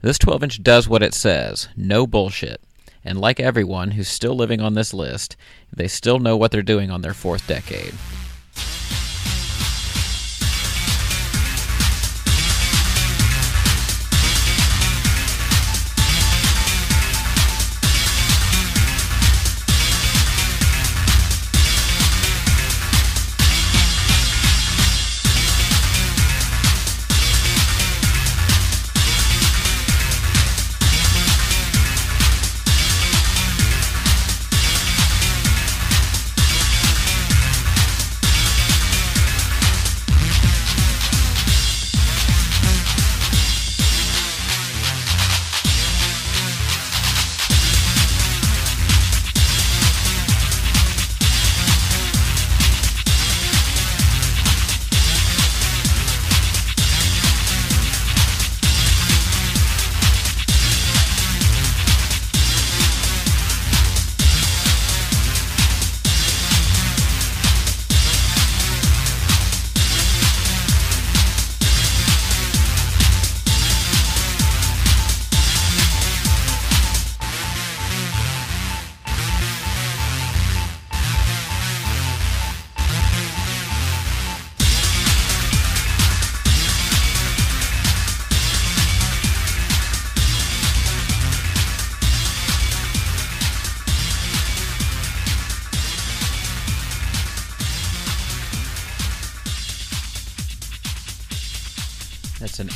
[0.00, 2.62] This 12 inch does what it says no bullshit.
[3.04, 5.36] And like everyone who's still living on this list,
[5.70, 7.92] they still know what they're doing on their fourth decade.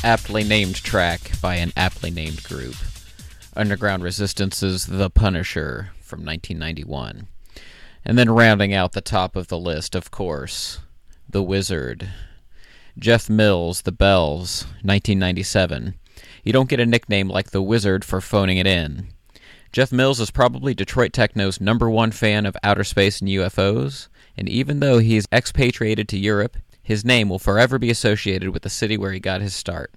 [0.04, 2.74] Aptly named track by an aptly named group.
[3.54, 7.28] Underground Resistance's The Punisher from 1991.
[8.04, 10.80] And then rounding out the top of the list, of course,
[11.28, 12.08] The Wizard.
[12.98, 15.94] Jeff Mills, The Bells, 1997.
[16.42, 19.08] You don't get a nickname like The Wizard for phoning it in.
[19.70, 24.48] Jeff Mills is probably Detroit Techno's number one fan of outer space and UFOs, and
[24.48, 28.96] even though he's expatriated to Europe, his name will forever be associated with the city
[28.96, 29.92] where he got his start.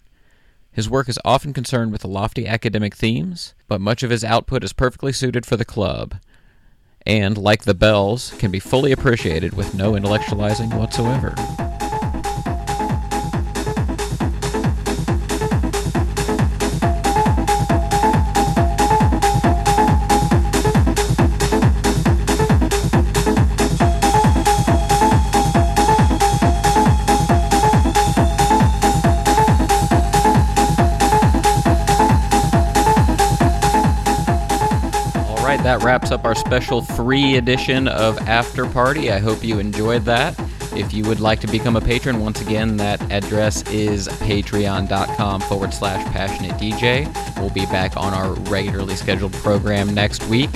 [0.72, 4.74] His work is often concerned with lofty academic themes, but much of his output is
[4.74, 6.16] perfectly suited for the club,
[7.06, 11.34] and, like the bells, can be fully appreciated with no intellectualizing whatsoever.
[35.76, 39.12] That wraps up our special free edition of After Party.
[39.12, 40.40] I hope you enjoyed that.
[40.74, 45.74] If you would like to become a patron, once again, that address is patreon.com forward
[45.74, 47.14] slash passionate DJ.
[47.42, 50.52] We'll be back on our regularly scheduled program next week.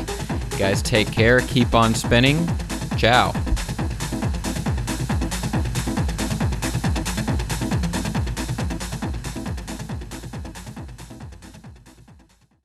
[0.58, 1.42] Guys, take care.
[1.42, 2.48] Keep on spinning.
[2.98, 3.34] Ciao.